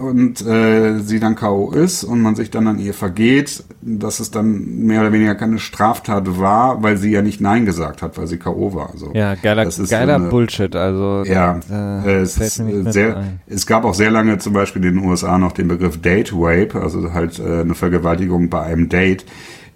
[0.00, 1.70] und äh, sie dann K.O.
[1.72, 5.58] ist und man sich dann an ihr vergeht, dass es dann mehr oder weniger keine
[5.58, 8.74] Straftat war, weil sie ja nicht Nein gesagt hat, weil sie K.O.
[8.74, 8.90] war.
[8.96, 9.12] So.
[9.14, 10.74] Ja, geiler, Das ist geiler so eine- Bullshit.
[10.76, 13.40] Also Ja, äh, es, ist äh, sehr, ein.
[13.46, 16.80] es gab auch sehr lange zum Beispiel in den USA noch den Begriff Date Rape,
[16.80, 19.24] also halt äh, eine Vergewaltigung bei einem Date,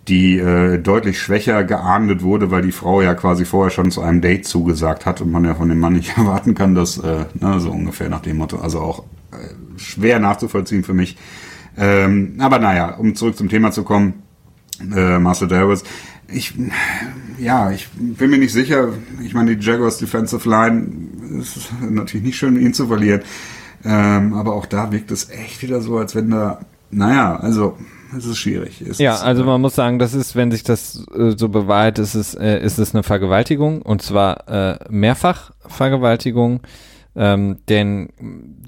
[0.09, 4.21] die äh, deutlich schwächer geahndet wurde, weil die Frau ja quasi vorher schon zu einem
[4.21, 7.61] Date zugesagt hat und man ja von dem Mann nicht erwarten kann, dass, äh, ne,
[7.61, 9.05] so ungefähr nach dem Motto, also auch
[9.77, 11.17] schwer nachzuvollziehen für mich.
[11.77, 14.23] Ähm, aber naja, um zurück zum Thema zu kommen,
[14.95, 15.85] äh, Marcel Davis,
[16.33, 16.55] ich,
[17.39, 18.89] ja, ich bin mir nicht sicher.
[19.23, 20.87] Ich meine, die Jaguars Defensive Line
[21.41, 23.23] ist natürlich nicht schön, ihn zu verlieren.
[23.85, 26.61] Ähm, aber auch da wirkt es echt wieder so, als wenn da,
[26.91, 27.79] naja, also
[28.17, 28.83] es ist schwierig.
[28.83, 31.49] Es ja, ist, also äh, man muss sagen, das ist, wenn sich das äh, so
[31.49, 36.61] bewahrheit, ist es, äh, ist es eine Vergewaltigung und zwar äh, mehrfach Vergewaltigung.
[37.23, 38.09] Ähm, denn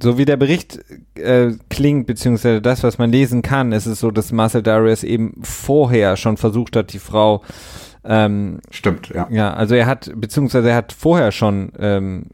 [0.03, 0.79] so wie der Bericht
[1.15, 5.41] äh, klingt, beziehungsweise das, was man lesen kann, ist es so, dass Marcel Darius eben
[5.41, 7.43] vorher schon versucht hat, die Frau
[8.05, 9.27] ähm, Stimmt, ja.
[9.31, 12.27] Ja, also er hat, beziehungsweise er hat vorher schon ähm,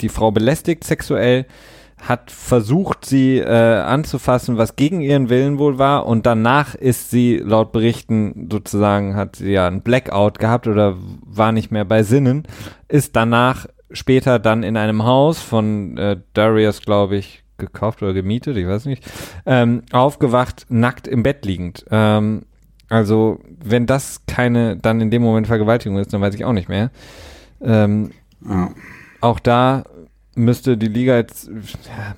[0.00, 1.46] die Frau belästigt sexuell,
[2.02, 7.36] hat versucht, sie äh, anzufassen, was gegen ihren Willen wohl war, und danach ist sie
[7.36, 12.48] laut Berichten sozusagen, hat sie ja ein Blackout gehabt oder war nicht mehr bei Sinnen,
[12.88, 18.56] ist danach später dann in einem Haus von äh, Darius, glaube ich, gekauft oder gemietet,
[18.56, 19.04] ich weiß nicht,
[19.46, 21.84] ähm, aufgewacht, nackt im Bett liegend.
[21.90, 22.42] Ähm,
[22.88, 26.68] also, wenn das keine dann in dem Moment Vergewaltigung ist, dann weiß ich auch nicht
[26.68, 26.90] mehr.
[27.60, 28.10] Ähm,
[28.48, 28.70] ja.
[29.20, 29.84] auch da
[30.34, 32.16] müsste die Liga jetzt ja,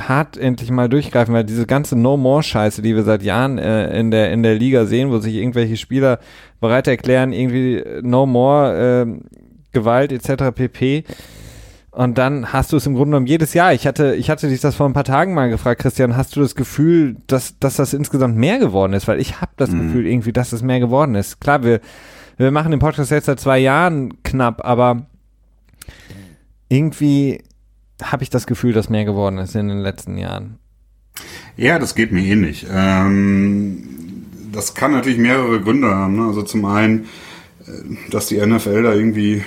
[0.00, 4.32] hart endlich mal durchgreifen, weil diese ganze No-More-Scheiße, die wir seit Jahren äh, in, der,
[4.32, 6.18] in der Liga sehen, wo sich irgendwelche Spieler
[6.60, 9.40] bereit erklären, irgendwie No More, äh,
[9.72, 10.54] Gewalt etc.
[10.54, 11.04] pp.
[11.92, 13.72] Und dann hast du es im Grunde genommen jedes Jahr.
[13.72, 16.40] Ich hatte, ich hatte dich das vor ein paar Tagen mal gefragt, Christian, hast du
[16.40, 19.08] das Gefühl, dass, dass das insgesamt mehr geworden ist?
[19.08, 19.86] Weil ich habe das Mhm.
[19.86, 21.40] Gefühl irgendwie, dass es mehr geworden ist.
[21.40, 21.80] Klar, wir,
[22.36, 25.06] wir machen den Podcast jetzt seit zwei Jahren knapp, aber
[26.68, 27.42] irgendwie
[28.02, 30.58] habe ich das Gefühl, dass mehr geworden ist in den letzten Jahren.
[31.56, 32.66] Ja, das geht mir ähnlich.
[32.72, 33.82] Ähm,
[34.52, 36.16] das kann natürlich mehrere Gründe haben.
[36.16, 36.26] Ne?
[36.26, 37.06] Also zum einen,
[38.10, 39.42] dass die NFL da irgendwie,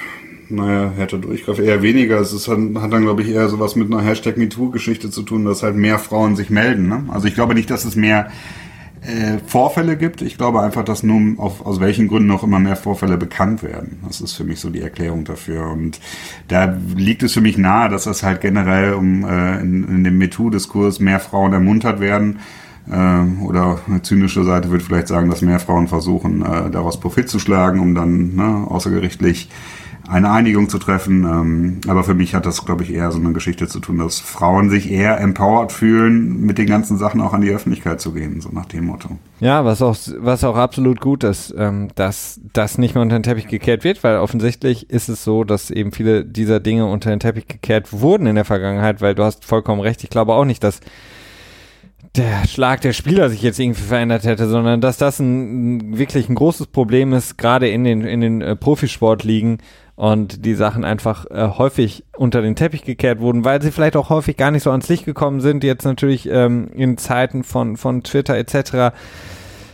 [0.49, 2.20] naja, hätte durchgreifen, eher weniger.
[2.20, 5.45] Es ist, hat, hat dann, glaube ich, eher sowas mit einer Hashtag MeToo-Geschichte zu tun,
[5.45, 6.88] dass halt mehr Frauen sich melden.
[6.88, 7.05] Ne?
[7.09, 8.30] Also ich glaube nicht, dass es mehr
[9.05, 10.22] äh, Vorfälle gibt.
[10.22, 13.99] Ich glaube einfach, dass nun auf, aus welchen Gründen auch immer mehr Vorfälle bekannt werden.
[14.07, 15.70] Das ist für mich so die Erklärung dafür.
[15.70, 15.99] Und
[16.47, 20.18] da liegt es für mich nahe, dass das halt generell um äh, in, in dem
[20.18, 22.39] MeToo-Diskurs mehr Frauen ermuntert werden.
[22.91, 27.29] Äh, oder eine zynische Seite würde vielleicht sagen, dass mehr Frauen versuchen, äh, daraus Profit
[27.29, 29.49] zu schlagen, um dann ne, außergerichtlich
[30.07, 31.23] eine Einigung zu treffen.
[31.23, 34.19] Ähm, aber für mich hat das, glaube ich, eher so eine Geschichte zu tun, dass
[34.19, 38.41] Frauen sich eher empowered fühlen, mit den ganzen Sachen auch an die Öffentlichkeit zu gehen,
[38.41, 39.17] so nach dem Motto.
[39.39, 43.23] Ja, was auch, was auch absolut gut ist, ähm, dass das nicht mehr unter den
[43.23, 47.19] Teppich gekehrt wird, weil offensichtlich ist es so, dass eben viele dieser Dinge unter den
[47.19, 50.03] Teppich gekehrt wurden in der Vergangenheit, weil du hast vollkommen recht.
[50.03, 50.81] Ich glaube auch nicht, dass
[52.16, 56.36] der Schlag der Spieler sich jetzt irgendwie verändert hätte, sondern dass das ein, wirklich ein
[56.36, 59.57] großes Problem ist, gerade in den, in den äh, Profisportligen
[59.95, 64.09] und die Sachen einfach äh, häufig unter den Teppich gekehrt wurden, weil sie vielleicht auch
[64.09, 65.64] häufig gar nicht so ans Licht gekommen sind.
[65.64, 68.95] Jetzt natürlich ähm, in Zeiten von, von Twitter etc.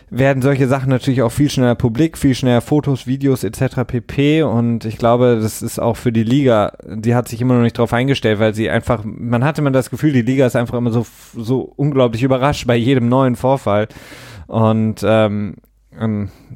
[0.09, 3.83] werden solche Sachen natürlich auch viel schneller publik, viel schneller Fotos, Videos etc.
[3.85, 4.43] pp.
[4.43, 7.77] Und ich glaube, das ist auch für die Liga, die hat sich immer noch nicht
[7.77, 10.91] darauf eingestellt, weil sie einfach, man hatte immer das Gefühl, die Liga ist einfach immer
[10.91, 11.05] so,
[11.35, 13.87] so unglaublich überrascht bei jedem neuen Vorfall.
[14.47, 15.55] Und ähm,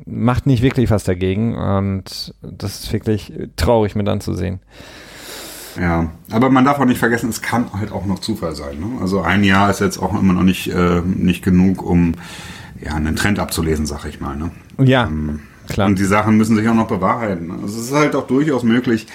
[0.06, 4.60] macht nicht wirklich was dagegen und das ist wirklich traurig mit anzusehen.
[5.80, 8.80] Ja, aber man darf auch nicht vergessen, es kann halt auch noch Zufall sein.
[8.80, 9.02] Ne?
[9.02, 12.14] Also ein Jahr ist jetzt auch immer noch nicht, äh, nicht genug, um
[12.84, 14.36] ja, einen Trend abzulesen, sag ich mal.
[14.36, 14.52] Ne?
[14.80, 15.88] Ja, Ähm, klar.
[15.88, 17.52] Und die Sachen müssen sich auch noch bewahrheiten.
[17.52, 19.08] Also es ist halt auch durchaus möglich.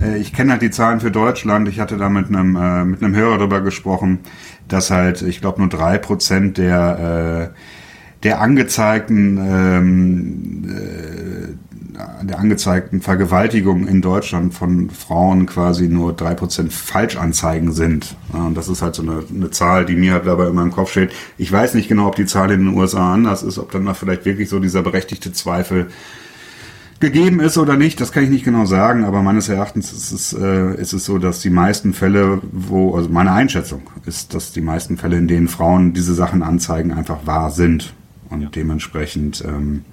[0.00, 1.68] Äh, ich kenne halt die Zahlen für Deutschland.
[1.68, 4.20] Ich hatte da mit einem, äh, mit einem Hörer darüber gesprochen,
[4.68, 7.56] dass halt, ich glaube, nur drei Prozent der, äh,
[8.22, 11.69] der angezeigten ähm, äh,
[12.22, 18.16] der angezeigten Vergewaltigung in Deutschland von Frauen quasi nur drei Prozent Falschanzeigen sind.
[18.32, 20.72] Ja, und das ist halt so eine, eine Zahl, die mir halt dabei immer im
[20.72, 21.12] Kopf steht.
[21.38, 23.94] Ich weiß nicht genau, ob die Zahl in den USA anders ist, ob dann da
[23.94, 25.88] vielleicht wirklich so dieser berechtigte Zweifel
[27.00, 30.32] gegeben ist oder nicht, das kann ich nicht genau sagen, aber meines Erachtens ist es,
[30.34, 34.60] äh, ist es so, dass die meisten Fälle, wo, also meine Einschätzung ist, dass die
[34.60, 37.94] meisten Fälle, in denen Frauen diese Sachen anzeigen, einfach wahr sind.
[38.28, 39.84] Und dementsprechend ähm,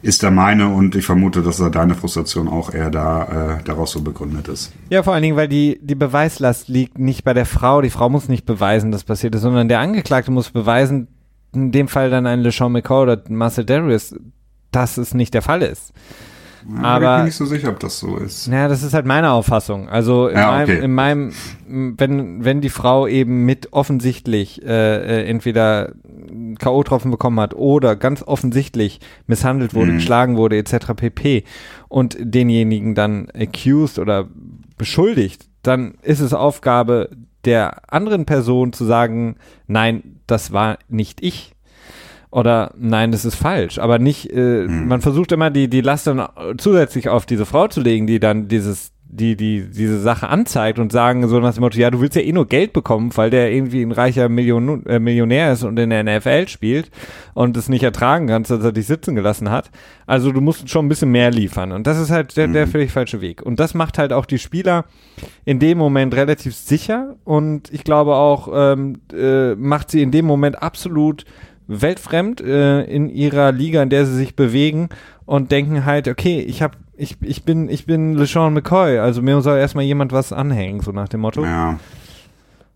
[0.00, 3.92] ist da meine und ich vermute, dass da deine Frustration auch eher da äh, daraus
[3.92, 4.72] so begründet ist.
[4.90, 7.80] Ja, vor allen Dingen, weil die, die Beweislast liegt nicht bei der Frau.
[7.80, 11.08] Die Frau muss nicht beweisen, dass passiert ist, sondern der Angeklagte muss beweisen,
[11.52, 14.14] in dem Fall dann ein LeSean McCall oder Marcel Darius,
[14.70, 15.92] dass es nicht der Fall ist.
[16.82, 18.48] Aber ich bin nicht so sicher, ob das so ist.
[18.48, 19.88] naja, das ist halt meine Auffassung.
[19.88, 20.84] Also in, Ja, meinem, okay.
[20.84, 21.32] in meinem,
[21.98, 25.92] wenn, wenn die Frau eben mit offensichtlich äh, äh, entweder
[26.58, 29.96] K.O.-Tropfen bekommen hat oder ganz offensichtlich misshandelt wurde, Mhm.
[29.96, 30.94] geschlagen wurde, etc.
[30.96, 31.44] pp.
[31.88, 34.26] und denjenigen dann accused oder
[34.76, 37.10] beschuldigt, dann ist es Aufgabe
[37.44, 39.36] der anderen Person zu sagen,
[39.66, 41.54] nein, das war nicht ich.
[42.30, 43.78] Oder nein, das ist falsch.
[43.78, 46.26] Aber nicht, äh, man versucht immer die, die Last dann
[46.58, 50.92] zusätzlich auf diese Frau zu legen, die dann dieses, die, die, diese Sache anzeigt und
[50.92, 53.50] sagen so nach dem Motto, ja, du willst ja eh nur Geld bekommen, weil der
[53.50, 56.90] irgendwie ein reicher Million, äh, Millionär ist und in der NFL spielt
[57.32, 59.70] und es nicht ertragen kannst, dass er dich sitzen gelassen hat.
[60.06, 61.72] Also du musst schon ein bisschen mehr liefern.
[61.72, 63.40] Und das ist halt der, der völlig falsche Weg.
[63.40, 64.84] Und das macht halt auch die Spieler
[65.46, 70.26] in dem Moment relativ sicher und ich glaube auch, ähm, äh, macht sie in dem
[70.26, 71.24] Moment absolut
[71.68, 74.88] weltfremd äh, in ihrer Liga, in der sie sich bewegen
[75.26, 79.40] und denken halt, okay, ich hab, ich, ich bin, ich bin LeSean McCoy, also mir
[79.42, 81.44] soll erstmal jemand was anhängen, so nach dem Motto.
[81.44, 81.78] Ja,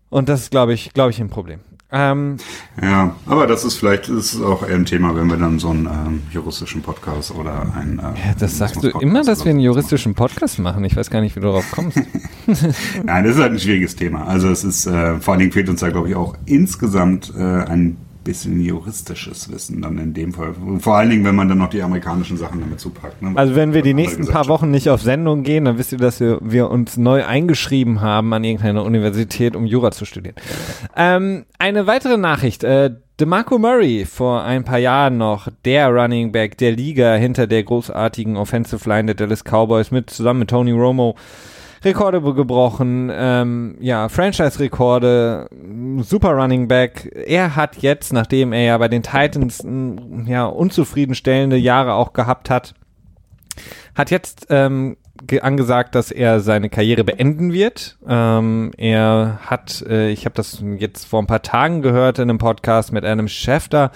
[0.09, 1.59] Und das ist, glaube ich, glaube ich, ein Problem.
[1.95, 2.37] Ähm,
[2.81, 5.69] ja, aber das ist vielleicht das ist auch eher ein Thema, wenn wir dann so
[5.69, 7.99] einen ähm, juristischen Podcast oder einen.
[7.99, 10.83] Äh, ja, das sagst du immer, dass wir einen juristischen Podcast machen.
[10.85, 11.97] Ich weiß gar nicht, wie du darauf kommst.
[13.03, 14.25] Nein, das ist halt ein schwieriges Thema.
[14.25, 17.41] Also es ist, äh, vor allen Dingen fehlt uns da, glaube ich, auch insgesamt äh,
[17.41, 20.53] ein bisschen juristisches Wissen dann in dem Fall.
[20.79, 23.21] Vor allen Dingen, wenn man dann noch die amerikanischen Sachen damit zupackt.
[23.21, 23.31] Ne?
[23.35, 24.47] Also wenn wir die nächsten paar.
[24.47, 28.33] Wochen nicht auf Sendung gehen, dann wisst ihr, dass wir, wir uns neu eingeschrieben haben
[28.33, 30.35] an irgendeiner Universität, um Jura zu studieren.
[30.95, 32.63] Ähm, eine weitere Nachricht.
[32.63, 37.63] Äh, DeMarco Murray, vor ein paar Jahren noch der Running Back der Liga hinter der
[37.63, 41.15] großartigen Offensive Line der Dallas Cowboys mit zusammen mit Tony Romo.
[41.83, 45.49] Rekorde gebrochen, ähm, ja, Franchise-Rekorde,
[45.99, 47.11] super Running Back.
[47.25, 49.65] Er hat jetzt, nachdem er ja bei den Titans
[50.25, 52.73] ja unzufriedenstellende Jahre auch gehabt hat,
[53.95, 57.97] hat jetzt ähm, ge- angesagt, dass er seine Karriere beenden wird.
[58.07, 62.39] Ähm, er hat, äh, ich habe das jetzt vor ein paar Tagen gehört in einem
[62.39, 63.91] Podcast mit Adam Schefter,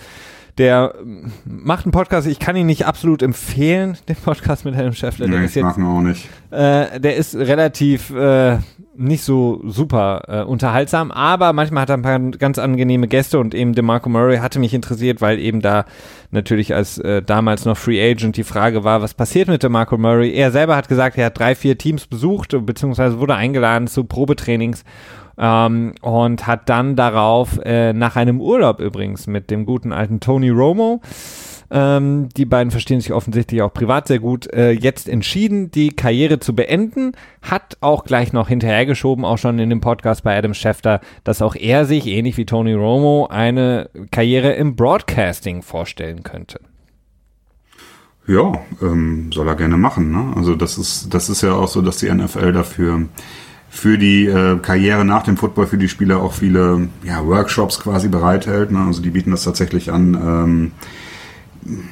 [0.57, 5.27] der ähm, macht einen Podcast, ich kann ihn nicht absolut empfehlen, den Podcast mit Schefter.
[5.27, 6.27] Der Nee, ist ich jetzt mag ihn auch nicht.
[6.51, 8.57] äh, der ist relativ äh,
[8.95, 13.53] nicht so super äh, unterhaltsam, aber manchmal hat er ein paar ganz angenehme Gäste und
[13.53, 15.85] eben DeMarco Murray hatte mich interessiert, weil eben da
[16.31, 20.33] natürlich als äh, damals noch Free Agent die Frage war, was passiert mit DeMarco Murray?
[20.33, 24.83] Er selber hat gesagt, er hat drei, vier Teams besucht, beziehungsweise wurde eingeladen zu Probetrainings
[25.37, 30.49] ähm, und hat dann darauf äh, nach einem Urlaub übrigens mit dem guten alten Tony
[30.49, 31.01] Romo
[31.69, 34.51] ähm, die beiden verstehen sich offensichtlich auch privat sehr gut.
[34.53, 37.11] Äh, jetzt entschieden, die Karriere zu beenden,
[37.41, 41.55] hat auch gleich noch hinterhergeschoben, auch schon in dem Podcast bei Adam Schefter, dass auch
[41.55, 46.61] er sich, ähnlich wie Tony Romo, eine Karriere im Broadcasting vorstellen könnte.
[48.27, 50.11] Ja, ähm, soll er gerne machen.
[50.11, 50.33] Ne?
[50.35, 53.07] Also das ist, das ist ja auch so, dass die NFL dafür
[53.77, 58.07] für die äh, Karriere nach dem Football für die Spieler auch viele ja, Workshops quasi
[58.09, 58.71] bereithält.
[58.71, 58.79] Ne?
[58.85, 60.13] Also die bieten das tatsächlich an.
[60.15, 60.71] Ähm,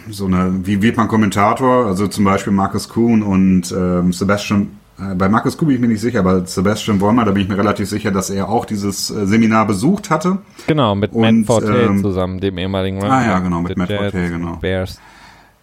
[0.10, 1.86] so eine, wie wird man Kommentator?
[1.86, 4.68] Also zum Beispiel Marcus Kuhn und ähm, Sebastian.
[5.00, 7.50] äh, Bei Marcus Kuhn bin ich mir nicht sicher, aber Sebastian Vollmer, da bin ich
[7.50, 10.38] mir relativ sicher, dass er auch dieses äh, Seminar besucht hatte.
[10.68, 14.02] Genau, mit Und, Matt Forte ähm, zusammen, dem ehemaligen Ah, ja, genau, mit Matt Jets,
[14.02, 14.56] Forte, genau.
[14.62, 15.00] Bears.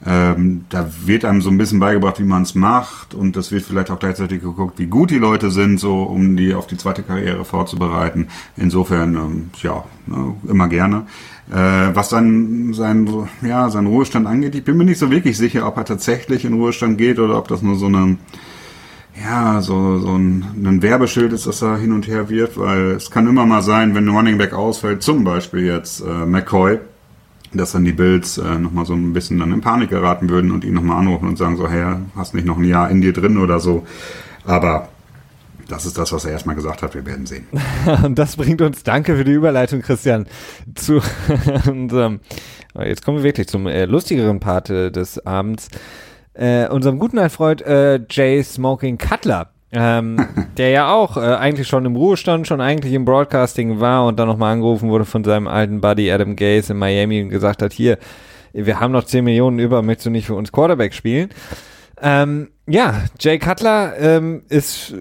[0.04, 3.62] Ähm, da wird einem so ein bisschen beigebracht, wie man es macht und das wird
[3.62, 7.04] vielleicht auch gleichzeitig geguckt, wie gut die Leute sind, so um die auf die zweite
[7.04, 8.26] Karriere vorzubereiten.
[8.56, 11.06] Insofern, ähm, ja, ne, immer gerne.
[11.50, 13.08] Äh, was dann sein,
[13.42, 16.54] ja, sein Ruhestand angeht, ich bin mir nicht so wirklich sicher, ob er tatsächlich in
[16.54, 18.16] Ruhestand geht oder ob das nur so eine
[19.20, 23.10] ja, so, so ein, ein Werbeschild ist, dass er hin und her wird, weil es
[23.10, 26.78] kann immer mal sein, wenn ein Running Back ausfällt, zum Beispiel jetzt äh, McCoy,
[27.54, 30.64] dass dann die Bills äh, nochmal so ein bisschen dann in Panik geraten würden und
[30.64, 33.38] ihn nochmal anrufen und sagen so, hey, hast nicht noch ein Jahr in dir drin
[33.38, 33.86] oder so.
[34.44, 34.88] Aber
[35.68, 37.46] das ist das, was er erstmal gesagt hat, wir werden sehen.
[38.04, 40.26] Und das bringt uns, danke für die Überleitung, Christian,
[40.74, 41.00] zu
[41.66, 42.20] unserem,
[42.78, 45.68] jetzt kommen wir wirklich zum äh, lustigeren Part äh, des Abends,
[46.34, 49.50] äh, unserem guten Freund äh, Jay Smoking Cutler.
[49.72, 54.18] Ähm, der ja auch äh, eigentlich schon im Ruhestand, schon eigentlich im Broadcasting war und
[54.18, 57.72] dann nochmal angerufen wurde von seinem alten Buddy Adam Gase in Miami und gesagt hat,
[57.72, 57.98] hier,
[58.52, 61.30] wir haben noch 10 Millionen über, möchtest du nicht für uns Quarterback spielen?
[62.00, 64.94] Ähm, ja, Jay Cutler ähm, ist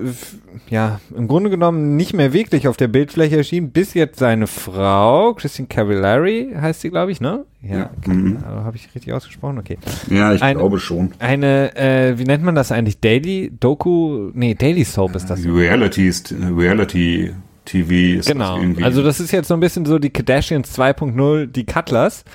[0.69, 5.33] ja im Grunde genommen nicht mehr wirklich auf der Bildfläche erschienen, bis jetzt seine Frau,
[5.33, 7.45] Christine Cavallari heißt sie, glaube ich, ne?
[7.61, 7.89] Ja.
[8.05, 8.35] Mhm.
[8.35, 9.57] Cutler, habe ich richtig ausgesprochen?
[9.59, 9.77] Okay.
[10.09, 11.11] Ja, ich Ein- glaube schon.
[11.19, 12.99] Eine, äh, wie nennt man das eigentlich?
[12.99, 14.31] Daily Doku?
[14.33, 15.45] Nee, Daily Soap ist das.
[15.45, 17.31] Reality, ist- Reality
[17.63, 18.55] TV ist Genau.
[18.55, 18.83] das irgendwie.
[18.83, 22.25] Also das ist jetzt so ein bisschen so die Kardashians 2.0, die Cutlers.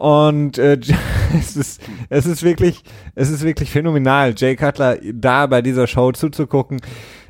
[0.00, 0.78] Und äh,
[1.38, 2.82] es, ist, es ist wirklich,
[3.14, 6.80] es ist wirklich phänomenal, Jay Cutler da bei dieser Show zuzugucken.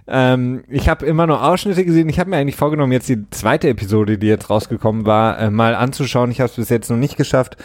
[0.06, 2.08] Ähm, ich habe immer nur Ausschnitte gesehen.
[2.08, 5.74] Ich habe mir eigentlich vorgenommen, jetzt die zweite Episode, die jetzt rausgekommen war, äh, mal
[5.74, 6.30] anzuschauen.
[6.30, 7.56] Ich habe es bis jetzt noch nicht geschafft.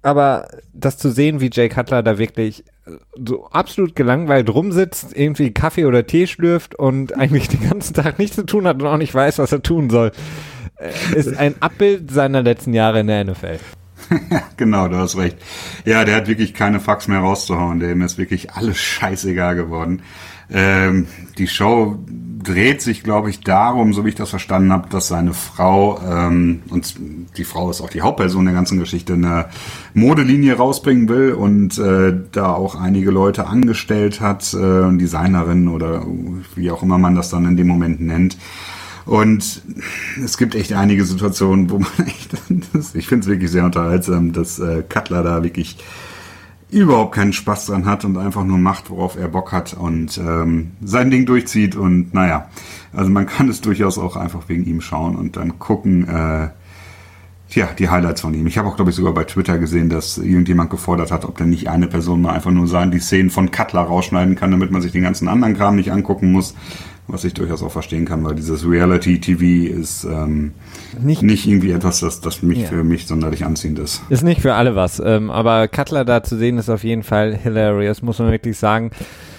[0.00, 2.64] Aber das zu sehen, wie Jay Cutler da wirklich
[3.22, 8.36] so absolut gelangweilt rumsitzt, irgendwie Kaffee oder Tee schlürft und eigentlich den ganzen Tag nichts
[8.36, 10.12] zu tun hat und auch nicht weiß, was er tun soll,
[10.76, 13.58] äh, ist ein Abbild seiner letzten Jahre in der NFL.
[14.56, 15.38] Genau, du hast recht.
[15.84, 17.80] Ja, der hat wirklich keine Fax mehr rauszuhauen.
[17.80, 20.02] Dem ist wirklich alles scheißegal geworden.
[20.50, 21.06] Ähm,
[21.38, 21.98] die Show
[22.46, 26.62] dreht sich, glaube ich, darum, so wie ich das verstanden habe, dass seine Frau, ähm,
[26.70, 26.94] und
[27.36, 29.46] die Frau ist auch die Hauptperson der ganzen Geschichte, eine
[29.94, 36.06] Modelinie rausbringen will und äh, da auch einige Leute angestellt hat, äh, Designerin oder
[36.54, 38.38] wie auch immer man das dann in dem Moment nennt.
[39.06, 39.62] Und
[40.22, 42.34] es gibt echt einige Situationen, wo man echt,
[42.94, 45.78] ich finde es wirklich sehr unterhaltsam, dass äh, Cutler da wirklich
[46.68, 50.72] überhaupt keinen Spaß dran hat und einfach nur macht, worauf er Bock hat und ähm,
[50.82, 52.48] sein Ding durchzieht und naja,
[52.92, 56.48] also man kann es durchaus auch einfach wegen ihm schauen und dann gucken, äh,
[57.50, 58.48] ja, die Highlights von ihm.
[58.48, 61.50] Ich habe auch, glaube ich, sogar bei Twitter gesehen, dass irgendjemand gefordert hat, ob denn
[61.50, 64.82] nicht eine Person mal einfach nur sagen, die Szenen von Cutler rausschneiden kann, damit man
[64.82, 66.56] sich den ganzen anderen Kram nicht angucken muss
[67.08, 70.52] was ich durchaus auch verstehen kann, weil dieses Reality-TV ist ähm,
[71.00, 72.66] nicht, nicht irgendwie etwas, das, das mich ja.
[72.66, 74.02] für mich sonderlich anziehend ist.
[74.08, 77.36] Ist nicht für alle was, ähm, aber Cutler da zu sehen ist auf jeden Fall
[77.36, 78.90] hilarious, muss man wirklich sagen.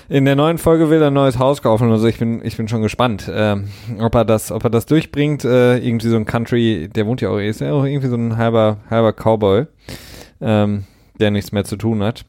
[0.10, 2.70] In der neuen Folge will er ein neues Haus kaufen, also ich bin, ich bin
[2.70, 3.68] schon gespannt, ähm,
[4.00, 5.44] ob er das, ob er das durchbringt.
[5.44, 8.38] Äh, irgendwie so ein Country, der wohnt ja auch, ist ja auch irgendwie so ein
[8.38, 9.66] halber, halber Cowboy,
[10.40, 10.86] ähm,
[11.20, 12.24] der nichts mehr zu tun hat.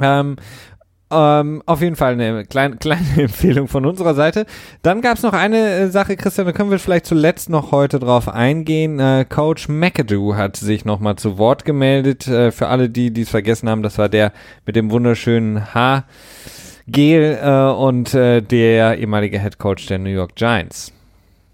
[0.00, 0.36] Ähm,
[1.14, 4.46] ähm, auf jeden Fall eine kleine, kleine Empfehlung von unserer Seite.
[4.82, 7.98] Dann gab es noch eine äh, Sache, Christian, da können wir vielleicht zuletzt noch heute
[7.98, 8.98] drauf eingehen.
[8.98, 12.26] Äh, Coach McAdoo hat sich nochmal zu Wort gemeldet.
[12.26, 14.32] Äh, für alle, die es vergessen haben, das war der
[14.66, 20.94] mit dem wunderschönen Haargel äh, und äh, der ehemalige Head Coach der New York Giants.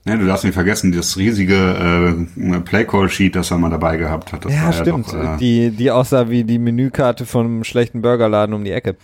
[0.07, 4.51] Ja, du darfst nicht vergessen, das riesige äh, Playcall-Sheet, das er mal dabei gehabt hat.
[4.51, 5.13] Ja, stimmt.
[5.13, 8.97] Ja doch, äh, die, die aussah wie die Menükarte einem schlechten Burgerladen um die Ecke.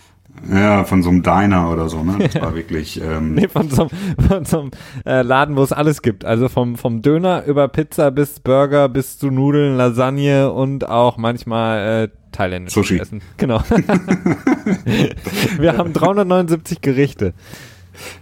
[0.51, 2.15] Ja, von so einem Diner oder so, ne?
[2.19, 3.01] Das war wirklich.
[3.01, 3.89] Ähm nee, von so,
[4.27, 4.71] von so einem
[5.05, 6.25] äh, Laden, wo es alles gibt.
[6.25, 12.03] Also vom, vom Döner über Pizza bis Burger bis zu Nudeln, Lasagne und auch manchmal
[12.03, 12.99] äh, thailändisch Sushi.
[12.99, 13.21] Essen.
[13.37, 13.61] Genau.
[15.59, 17.33] Wir haben 379 Gerichte.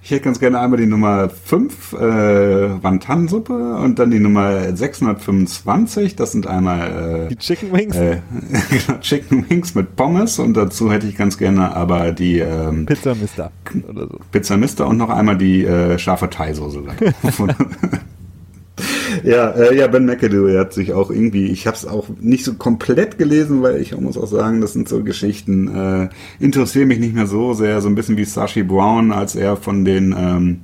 [0.02, 6.16] Ich hätte ganz gerne einmal die Nummer 5, äh, Wantan-Suppe und dann die Nummer 625.
[6.16, 7.96] Das sind einmal äh, die Chicken Wings.
[7.96, 8.22] Äh,
[8.70, 13.16] genau, Chicken Wings mit Pommes und dazu hätte ich ganz gerne aber die ähm, Pizza
[13.16, 13.52] Mister
[13.90, 14.20] oder so.
[14.32, 16.84] Pizza Mister und noch einmal die äh, scharfe Thai-Soße.
[19.24, 22.56] ja, äh, ja, Ben McAdoo, hat sich auch irgendwie, ich habe es auch nicht so
[22.56, 26.10] komplett gelesen, weil ich muss auch sagen, das sind so Geschichten, äh,
[26.44, 29.86] interessieren mich nicht mehr so sehr, so ein bisschen wie Sashi Brown, als er von
[29.86, 30.60] den ähm,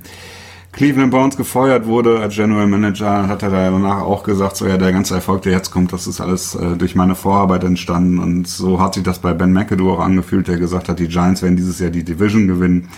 [0.72, 4.78] Cleveland Browns gefeuert wurde als General Manager, hat er da danach auch gesagt, so ja,
[4.78, 8.18] der ganze Erfolg, der jetzt kommt, das ist alles äh, durch meine Vorarbeit entstanden.
[8.18, 11.42] Und so hat sich das bei Ben McAdoo auch angefühlt, der gesagt hat, die Giants
[11.42, 12.88] werden dieses Jahr die Division gewinnen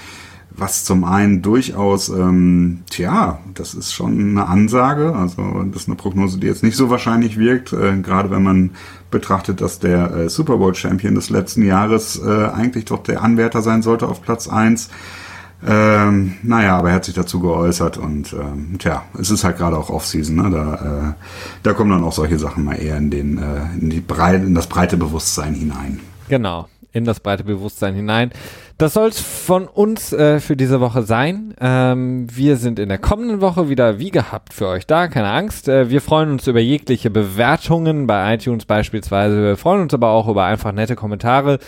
[0.57, 5.97] was zum einen durchaus, ähm, tja, das ist schon eine Ansage, also das ist eine
[5.97, 8.71] Prognose, die jetzt nicht so wahrscheinlich wirkt, äh, gerade wenn man
[9.11, 13.63] betrachtet, dass der äh, Super Bowl Champion des letzten Jahres äh, eigentlich doch der Anwärter
[13.63, 14.91] sein sollte auf Platz eins.
[15.67, 19.79] Ähm, naja, aber er hat sich dazu geäußert und ähm, tja, es ist halt gerade
[19.79, 20.51] auch Offseason, ne?
[20.51, 21.13] da, äh,
[21.63, 24.55] da kommen dann auch solche Sachen mal eher in, den, äh, in, die Breite, in
[24.55, 26.01] das breite Bewusstsein hinein.
[26.29, 28.31] Genau, in das breite Bewusstsein hinein.
[28.77, 31.55] Das soll es von uns äh, für diese Woche sein.
[31.61, 35.69] Ähm, wir sind in der kommenden Woche wieder wie gehabt für euch da, keine Angst.
[35.69, 39.41] Äh, wir freuen uns über jegliche Bewertungen bei iTunes beispielsweise.
[39.41, 41.61] Wir freuen uns aber auch über einfach nette Kommentare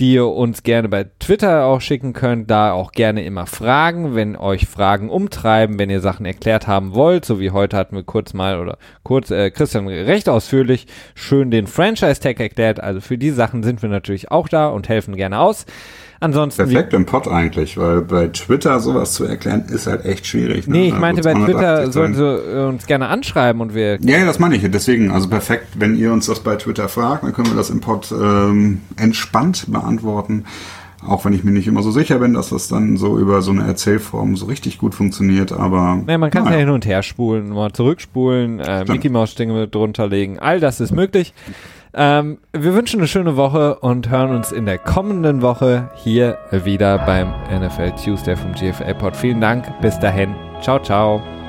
[0.00, 2.50] die ihr uns gerne bei Twitter auch schicken könnt.
[2.50, 7.24] Da auch gerne immer Fragen, wenn euch Fragen umtreiben, wenn ihr Sachen erklärt haben wollt,
[7.24, 11.66] so wie heute hatten wir kurz mal oder kurz äh, Christian recht ausführlich schön den
[11.66, 12.80] Franchise-Tag erklärt.
[12.80, 15.66] Also für die Sachen sind wir natürlich auch da und helfen gerne aus.
[16.22, 16.68] Ansonsten.
[16.68, 20.68] Perfekt im Pod eigentlich, weil bei Twitter sowas zu erklären ist halt echt schwierig.
[20.68, 20.76] Ne?
[20.78, 23.98] Nee, ich meinte, bei Twitter sollen sie uns gerne anschreiben und wir.
[24.00, 24.62] Ja, das meine ich.
[24.70, 27.80] Deswegen, also perfekt, wenn ihr uns das bei Twitter fragt, dann können wir das im
[27.80, 30.44] Pod ähm, entspannt beantworten.
[31.04, 33.50] Auch wenn ich mir nicht immer so sicher bin, dass das dann so über so
[33.50, 36.00] eine Erzählform so richtig gut funktioniert, aber.
[36.06, 39.66] Nee, man kann es ja hin und her spulen, mal zurückspulen, äh, Mickey Mouse Dinge
[39.66, 40.38] drunter legen.
[40.38, 41.34] All das ist möglich.
[41.94, 46.98] Ähm, wir wünschen eine schöne Woche und hören uns in der kommenden Woche hier wieder
[46.98, 49.16] beim NFL Tuesday vom GFL Pod.
[49.16, 49.66] Vielen Dank.
[49.80, 50.34] Bis dahin.
[50.60, 51.41] Ciao, ciao.